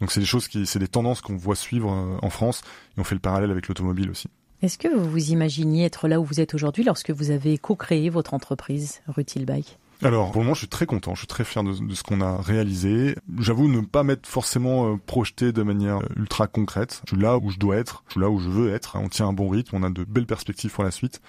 Donc 0.00 0.10
c'est 0.10 0.20
des 0.20 0.26
choses 0.26 0.48
qui, 0.48 0.66
c'est 0.66 0.78
des 0.78 0.88
tendances 0.88 1.20
qu'on 1.20 1.36
voit 1.36 1.56
suivre 1.56 1.92
euh, 1.92 2.16
en 2.22 2.30
France 2.30 2.62
et 2.96 3.00
on 3.00 3.04
fait 3.04 3.14
le 3.14 3.20
parallèle 3.20 3.50
avec 3.50 3.68
l'automobile 3.68 4.10
aussi. 4.10 4.28
Est-ce 4.62 4.76
que 4.76 4.88
vous 4.88 5.08
vous 5.08 5.30
imaginiez 5.30 5.86
être 5.86 6.06
là 6.06 6.20
où 6.20 6.24
vous 6.24 6.38
êtes 6.38 6.52
aujourd'hui 6.54 6.84
lorsque 6.84 7.10
vous 7.10 7.30
avez 7.30 7.56
co-créé 7.56 8.10
votre 8.10 8.34
entreprise 8.34 9.00
Rutil 9.08 9.46
Bike? 9.46 9.78
Alors, 10.02 10.32
pour 10.32 10.40
le 10.40 10.44
moment, 10.44 10.54
je 10.54 10.60
suis 10.60 10.68
très 10.68 10.84
content, 10.84 11.14
je 11.14 11.20
suis 11.20 11.26
très 11.26 11.44
fier 11.44 11.64
de, 11.64 11.72
ce 11.94 12.02
qu'on 12.02 12.20
a 12.20 12.36
réalisé. 12.36 13.16
J'avoue 13.38 13.68
ne 13.68 13.80
pas 13.80 14.02
m'être 14.02 14.26
forcément 14.26 14.92
euh, 14.92 14.96
projeté 14.96 15.52
de 15.52 15.62
manière 15.62 15.98
euh, 15.98 16.08
ultra 16.16 16.46
concrète. 16.46 17.00
Je 17.06 17.14
suis 17.14 17.22
là 17.22 17.38
où 17.38 17.50
je 17.50 17.58
dois 17.58 17.76
être, 17.76 18.04
je 18.08 18.12
suis 18.12 18.20
là 18.20 18.28
où 18.28 18.38
je 18.38 18.50
veux 18.50 18.74
être. 18.74 18.98
On 19.00 19.08
tient 19.08 19.28
un 19.28 19.32
bon 19.32 19.48
rythme, 19.48 19.76
on 19.76 19.82
a 19.82 19.88
de 19.88 20.04
belles 20.04 20.26
perspectives 20.26 20.72
pour 20.72 20.84
la 20.84 20.90
suite. 20.90 21.22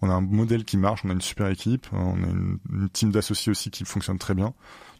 On 0.00 0.08
a 0.08 0.14
un 0.14 0.22
modèle 0.22 0.64
qui 0.64 0.78
marche, 0.78 1.02
on 1.04 1.10
a 1.10 1.12
une 1.12 1.20
super 1.20 1.48
équipe, 1.48 1.86
on 1.92 2.14
a 2.14 2.26
une, 2.26 2.58
une 2.72 2.88
team 2.88 3.10
d'associés 3.10 3.50
aussi 3.50 3.70
qui 3.70 3.84
fonctionne 3.84 4.18
très 4.18 4.34
bien. 4.34 4.54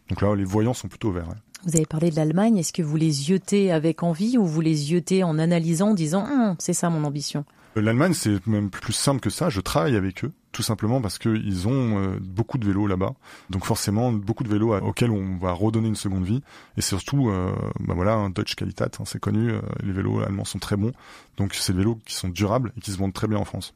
Donc 0.09 0.21
là, 0.21 0.35
les 0.35 0.43
voyants 0.43 0.73
sont 0.73 0.87
plutôt 0.87 1.11
verts. 1.11 1.29
Vous 1.65 1.75
avez 1.75 1.85
parlé 1.85 2.11
de 2.11 2.15
l'Allemagne. 2.15 2.57
Est-ce 2.57 2.73
que 2.73 2.81
vous 2.81 2.97
les 2.97 3.31
yotez 3.31 3.71
avec 3.71 4.03
envie 4.03 4.37
ou 4.37 4.45
vous 4.45 4.61
les 4.61 4.91
yotez 4.91 5.23
en 5.23 5.39
analysant, 5.39 5.89
en 5.89 5.93
disant 5.93 6.25
hum, 6.25 6.55
c'est 6.59 6.73
ça 6.73 6.89
mon 6.89 7.03
ambition? 7.03 7.45
L'Allemagne, 7.75 8.13
c'est 8.13 8.45
même 8.47 8.69
plus 8.69 8.93
simple 8.93 9.21
que 9.21 9.29
ça. 9.29 9.49
Je 9.49 9.61
travaille 9.61 9.95
avec 9.95 10.23
eux, 10.25 10.31
tout 10.51 10.63
simplement 10.63 11.01
parce 11.01 11.19
qu'ils 11.19 11.67
ont 11.67 11.99
euh, 11.99 12.17
beaucoup 12.19 12.57
de 12.57 12.65
vélos 12.65 12.87
là-bas. 12.87 13.13
Donc 13.49 13.65
forcément, 13.65 14.11
beaucoup 14.11 14.43
de 14.43 14.49
vélos 14.49 14.75
auxquels 14.75 15.11
on 15.11 15.37
va 15.37 15.51
redonner 15.53 15.87
une 15.87 15.95
seconde 15.95 16.25
vie. 16.25 16.41
Et 16.77 16.81
surtout, 16.81 17.29
euh, 17.29 17.53
bah 17.79 17.93
voilà, 17.93 18.13
un 18.13 18.31
Deutsche 18.31 18.55
Qualität, 18.55 18.97
hein, 18.99 19.03
c'est 19.05 19.19
connu. 19.19 19.51
Euh, 19.51 19.61
les 19.83 19.91
vélos 19.91 20.19
allemands 20.21 20.45
sont 20.45 20.59
très 20.59 20.77
bons. 20.77 20.91
Donc 21.37 21.53
c'est 21.53 21.73
des 21.73 21.79
vélos 21.79 21.99
qui 22.05 22.15
sont 22.15 22.29
durables 22.29 22.73
et 22.75 22.81
qui 22.81 22.91
se 22.91 22.97
vendent 22.97 23.13
très 23.13 23.27
bien 23.27 23.37
en 23.37 23.45
France. 23.45 23.73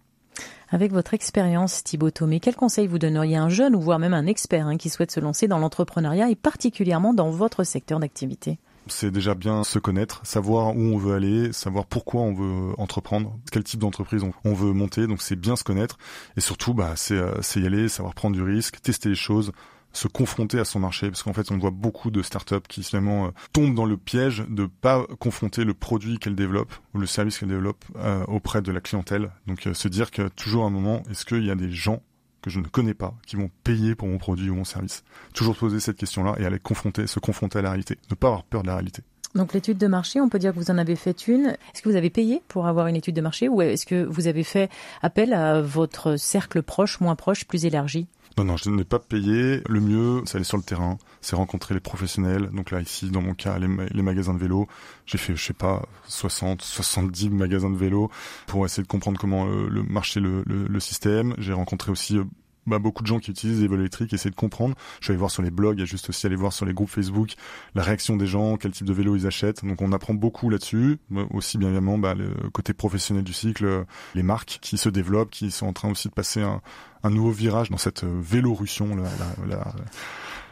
Avec 0.69 0.91
votre 0.91 1.13
expérience, 1.13 1.84
Thibaut 1.84 2.10
Thomé, 2.10 2.39
quel 2.39 2.56
conseil 2.56 2.88
vous 2.88 2.97
donneriez 2.97 3.38
à 3.38 3.43
un 3.43 3.49
jeune 3.49 3.75
ou 3.75 3.82
voire 3.82 3.99
même 3.99 4.15
un 4.15 4.25
expert 4.25 4.65
hein, 4.65 4.77
qui 4.77 4.89
souhaite 4.89 5.12
se 5.12 5.19
lancer 5.19 5.47
dans 5.47 5.60
l'entrepreneuriat 5.60 6.32
et 6.32 6.36
particulièrement 6.36 7.13
dans 7.13 7.29
votre 7.29 7.63
secteur 7.63 7.99
d'activité? 7.99 8.58
C'est 8.88 9.12
déjà 9.12 9.36
bien 9.36 9.63
se 9.63 9.80
connaître, 9.80 10.22
savoir 10.24 10.76
où 10.76 10.80
on 10.80 10.98
veut 10.98 11.13
aller, 11.13 11.54
savoir 11.54 11.86
pourquoi 11.86 12.22
on 12.22 12.34
veut 12.34 12.74
entreprendre, 12.78 13.38
quel 13.52 13.63
type 13.63 13.80
d'entreprise 13.80 14.24
on 14.43 14.54
veut 14.54 14.74
monter. 14.74 15.08
Donc 15.08 15.22
c'est 15.22 15.36
bien 15.36 15.56
se 15.56 15.63
connaître 15.63 15.98
et 16.38 16.41
surtout 16.41 16.74
bah 16.74 16.93
c'est 16.96 17.17
euh, 17.17 17.41
y 17.56 17.65
aller, 17.65 17.89
savoir 17.89 18.13
prendre 18.13 18.36
du 18.36 18.43
risque, 18.43 18.82
tester 18.82 19.10
les 19.10 19.15
choses, 19.15 19.52
se 19.93 20.08
confronter 20.08 20.60
à 20.60 20.65
son 20.65 20.80
marché 20.80 21.10
parce 21.10 21.24
qu'en 21.24 21.34
fait 21.34 21.52
on 21.52 21.58
voit 21.58 21.72
beaucoup 21.72 22.12
de 22.12 22.22
startups 22.22 22.67
qui 22.67 22.84
finalement 22.84 23.28
euh, 23.28 23.32
tombent 23.54 23.76
dans 23.76 23.86
le 23.86 23.98
piège 23.98 24.43
de 24.50 24.65
pas 24.65 25.06
confronter 25.19 25.63
le 25.63 25.74
produit 25.74 26.19
qu'elles 26.19 26.36
développent 26.36 26.74
ou 26.93 27.00
le 27.00 27.06
service 27.06 27.38
qu'elles 27.38 27.50
développent 27.50 27.86
euh, 27.98 28.24
auprès 28.26 28.62
de 28.62 28.72
la 28.72 28.82
clientèle. 28.82 29.32
Donc 29.48 29.67
se 29.72 29.88
dire 29.88 30.12
que 30.12 30.28
toujours 30.30 30.65
un 30.65 30.69
moment, 30.69 31.04
est-ce 31.10 31.26
qu'il 31.26 31.46
y 31.46 31.52
a 31.52 31.56
des 31.56 31.72
gens 31.72 32.02
que 32.43 32.49
je 32.49 32.60
ne 32.60 32.67
connais 32.67 32.93
pas, 32.93 33.15
qui 33.25 33.36
vont 33.36 33.49
payer 33.63 33.95
pour 33.95 34.08
mon 34.08 34.19
produit 34.19 34.49
ou 34.49 34.56
mon 34.56 34.65
service. 34.65 35.03
Toujours 35.34 35.56
poser 35.56 35.79
cette 35.79 35.97
question-là 35.97 36.36
et 36.38 36.45
aller 36.45 36.60
confronter, 36.60 37.08
se 37.08 37.19
confronter 37.19 37.60
à 37.60 37.62
la 37.63 37.69
réalité. 37.69 37.97
Ne 38.12 38.15
pas 38.15 38.27
avoir 38.27 38.43
peur 38.43 38.62
de 38.62 38.67
la 38.67 38.75
réalité. 38.75 39.01
Donc 39.34 39.53
l'étude 39.53 39.79
de 39.79 39.88
marché, 39.88 40.21
on 40.21 40.29
peut 40.29 40.38
dire 40.38 40.53
que 40.53 40.60
vous 40.60 40.69
en 40.69 40.77
avez 40.77 40.95
fait 40.95 41.27
une. 41.27 41.58
Est-ce 41.73 41.82
que 41.82 41.89
vous 41.89 41.95
avez 41.95 42.12
payé 42.12 42.43
pour 42.49 42.67
avoir 42.67 42.88
une 42.88 42.95
étude 42.95 43.15
de 43.15 43.21
marché 43.21 43.49
ou 43.49 43.62
est-ce 43.62 43.86
que 43.86 44.03
vous 44.03 44.27
avez 44.27 44.43
fait 44.43 44.69
appel 45.01 45.34
à 45.34 45.62
votre 45.62 46.17
cercle 46.17 46.62
proche, 46.62 46.99
moins 46.99 47.15
proche, 47.15 47.45
plus 47.45 47.65
élargi? 47.65 48.06
Non, 48.38 48.46
non, 48.46 48.58
je 48.58 48.69
n'ai 48.69 48.84
pas 48.84 49.00
payé. 49.00 49.62
Le 49.69 49.80
mieux, 49.80 50.24
c'est 50.26 50.38
aller 50.38 50.43
sur 50.43 50.58
le 50.58 50.63
terrain, 50.63 50.98
c'est 51.22 51.36
rencontrer 51.36 51.76
les 51.76 51.80
professionnels. 51.80 52.50
Donc 52.52 52.72
là, 52.72 52.82
ici, 52.82 53.10
dans 53.12 53.22
mon 53.22 53.36
cas, 53.36 53.60
les, 53.60 53.67
magasins 53.67 54.34
de 54.34 54.39
vélo. 54.39 54.67
J'ai 55.06 55.19
fait, 55.19 55.36
je 55.36 55.43
sais 55.43 55.54
pas, 55.54 55.84
60, 56.08 56.62
70 56.62 57.30
magasins 57.30 57.69
de 57.69 57.78
vélo 57.78 58.10
pour 58.48 58.65
essayer 58.65 58.82
de 58.84 58.88
comprendre 58.88 59.19
comment 59.19 59.46
euh, 59.46 59.67
le 59.69 59.84
marché, 59.84 60.19
le, 60.19 60.43
le 60.46 60.80
système. 60.80 61.36
J'ai 61.38 61.54
rencontré 61.54 61.91
aussi 61.91 62.17
euh, 62.17 62.24
bah, 62.65 62.80
beaucoup 62.80 63.04
de 63.04 63.08
gens 63.08 63.19
qui 63.19 63.32
utilisent 63.32 63.60
des 63.60 63.67
vélos 63.67 63.82
électriques, 63.82 64.13
essayer 64.13 64.32
de 64.32 64.36
comprendre. 64.36 64.76
Je 64.99 65.06
suis 65.06 65.12
allé 65.12 65.19
voir 65.19 65.32
sur 65.32 65.43
les 65.43 65.52
blogs, 65.52 65.78
il 65.78 65.82
y 65.82 65.84
a 65.84 65.86
juste 65.86 66.10
aussi 66.10 66.26
aller 66.26 66.36
voir 66.36 66.54
sur 66.54 66.65
les 66.65 66.73
groupes 66.73 66.89
Facebook 66.89 67.34
la 67.76 67.84
réaction 67.84 68.17
des 68.17 68.28
gens, 68.28 68.58
quel 68.58 68.71
type 68.71 68.88
de 68.88 68.93
vélo 68.93 69.15
ils 69.15 69.28
achètent. 69.28 69.65
Donc 69.65 69.82
on 69.82 69.91
apprend 69.91 70.13
beaucoup 70.13 70.49
là-dessus. 70.49 70.97
Aussi 71.32 71.58
bien 71.58 71.69
évidemment 71.69 71.97
bah, 71.97 72.13
le 72.13 72.30
côté 72.52 72.73
professionnel 72.73 73.23
du 73.23 73.34
cycle, 73.34 73.86
les 74.15 74.23
marques 74.23 74.60
qui 74.62 74.78
se 74.78 74.89
développent, 74.89 75.32
qui 75.32 75.52
sont 75.52 75.67
en 75.67 75.73
train 75.73 75.89
aussi 75.89 76.08
de 76.08 76.13
passer 76.13 76.41
un, 76.41 76.62
un 77.04 77.10
nouveau 77.10 77.32
virage 77.32 77.69
dans 77.69 77.78
cette 77.78 78.04
euh, 78.04 78.21
la, 78.32 79.04
la, 79.47 79.56
la, 79.58 79.73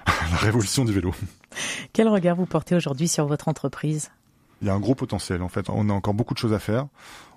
la 0.32 0.38
révolution 0.38 0.86
du 0.86 0.94
vélo. 0.94 1.14
Quel 1.94 2.08
regard 2.08 2.36
vous 2.36 2.46
portez 2.46 2.76
aujourd'hui 2.76 3.08
sur 3.08 3.26
votre 3.26 3.48
entreprise? 3.48 4.12
Il 4.62 4.68
y 4.68 4.70
a 4.70 4.74
un 4.74 4.80
gros 4.80 4.96
potentiel 4.96 5.42
en 5.42 5.50
fait. 5.50 5.70
On 5.70 5.90
a 5.90 5.94
encore 5.94 6.14
beaucoup 6.14 6.34
de 6.34 6.40
choses 6.40 6.54
à 6.54 6.60
faire. 6.60 6.88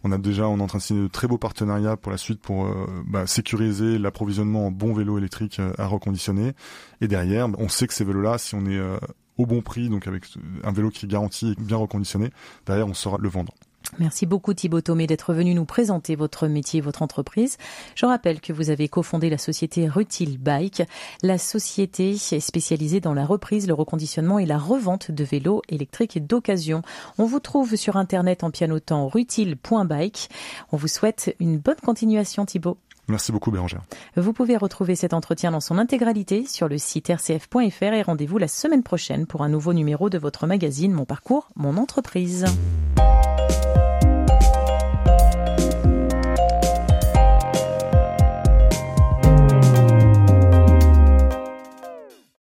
On 0.05 0.13
a 0.13 0.19
déjà, 0.19 0.47
on 0.49 0.59
est 0.59 0.63
en 0.63 0.67
train 0.67 0.79
de 0.79 0.83
signer 0.83 1.03
de 1.03 1.09
très 1.09 1.27
beaux 1.27 1.39
partenariats 1.39 1.97
pour 1.97 2.13
la 2.13 2.19
suite 2.19 2.41
pour 2.41 2.67
euh, 2.67 2.87
bah, 3.07 3.27
sécuriser 3.27 3.99
l'approvisionnement 3.99 4.67
en 4.67 4.71
bons 4.71 4.93
vélos 4.93 5.17
électriques 5.17 5.59
euh, 5.61 5.73
à 5.79 5.87
reconditionner. 5.87 6.53
Et 7.01 7.09
derrière, 7.09 7.49
on 7.59 7.71
sait 7.71 7.87
que 7.87 7.95
ces 7.95 8.05
vélos-là, 8.05 8.37
si 8.37 8.55
on 8.55 8.67
est 8.67 8.77
euh, 8.77 8.99
au 9.39 9.47
bon 9.47 9.63
prix, 9.63 9.89
donc 9.89 10.07
avec 10.07 10.25
un 10.63 10.73
vélo 10.73 10.91
qui 10.91 11.07
est 11.07 11.09
garanti 11.09 11.53
et 11.53 11.55
bien 11.59 11.79
reconditionné, 11.79 12.31
derrière 12.67 12.87
on 12.87 12.95
saura 12.95 13.17
le 13.19 13.29
vendre. 13.31 13.55
Merci 13.99 14.27
beaucoup 14.27 14.55
Thibaut 14.55 14.81
Thomé 14.81 15.07
d'être 15.07 15.33
venu 15.33 15.55
nous 15.55 15.65
présenter 15.65 16.17
votre 16.17 16.49
métier, 16.49 16.81
votre 16.81 17.03
entreprise. 17.03 17.59
Je 17.95 18.07
rappelle 18.07 18.41
que 18.41 18.53
vous 18.53 18.71
avez 18.71 18.89
cofondé 18.89 19.31
la 19.31 19.39
société 19.39 19.89
Rutil 19.89 20.39
Bike. 20.39 20.83
La 21.23 21.39
société 21.39 22.11
est 22.11 22.41
spécialisée 22.41 23.01
dans 23.01 23.15
la 23.15 23.25
reprise, 23.25 23.69
le 23.69 23.75
reconditionnement 23.75 24.39
et 24.39 24.47
la 24.47 24.59
revente 24.59 25.11
de 25.11 25.25
vélos 25.25 25.63
électriques 25.69 26.27
d'occasion. 26.27 26.83
On 27.19 27.25
vous 27.25 27.41
trouve 27.41 27.77
sur 27.77 27.97
internet 27.97 28.43
en 28.43 28.51
pianotant 28.51 29.07
rutil.bike. 29.09 30.29
On 30.73 30.77
vous 30.77 30.89
souhaite 30.89 31.37
une 31.39 31.59
bonne 31.59 31.77
continuation 31.77 32.45
Thibaut. 32.45 32.79
Merci 33.07 33.33
beaucoup 33.33 33.51
Bérangère. 33.51 33.83
Vous 34.17 34.33
pouvez 34.33 34.57
retrouver 34.57 34.97
cet 34.97 35.13
entretien 35.13 35.51
dans 35.51 35.61
son 35.61 35.79
intégralité 35.79 36.47
sur 36.47 36.69
le 36.69 36.79
site 36.79 37.09
rcf.fr 37.09 37.83
et 37.83 38.03
rendez-vous 38.03 38.39
la 38.39 38.49
semaine 38.49 38.83
prochaine 38.83 39.27
pour 39.27 39.43
un 39.43 39.49
nouveau 39.51 39.75
numéro 39.75 40.09
de 40.09 40.19
votre 40.19 40.47
magazine 40.47 40.93
Mon 40.93 41.05
parcours, 41.05 41.49
mon 41.55 41.77
entreprise. 41.77 42.47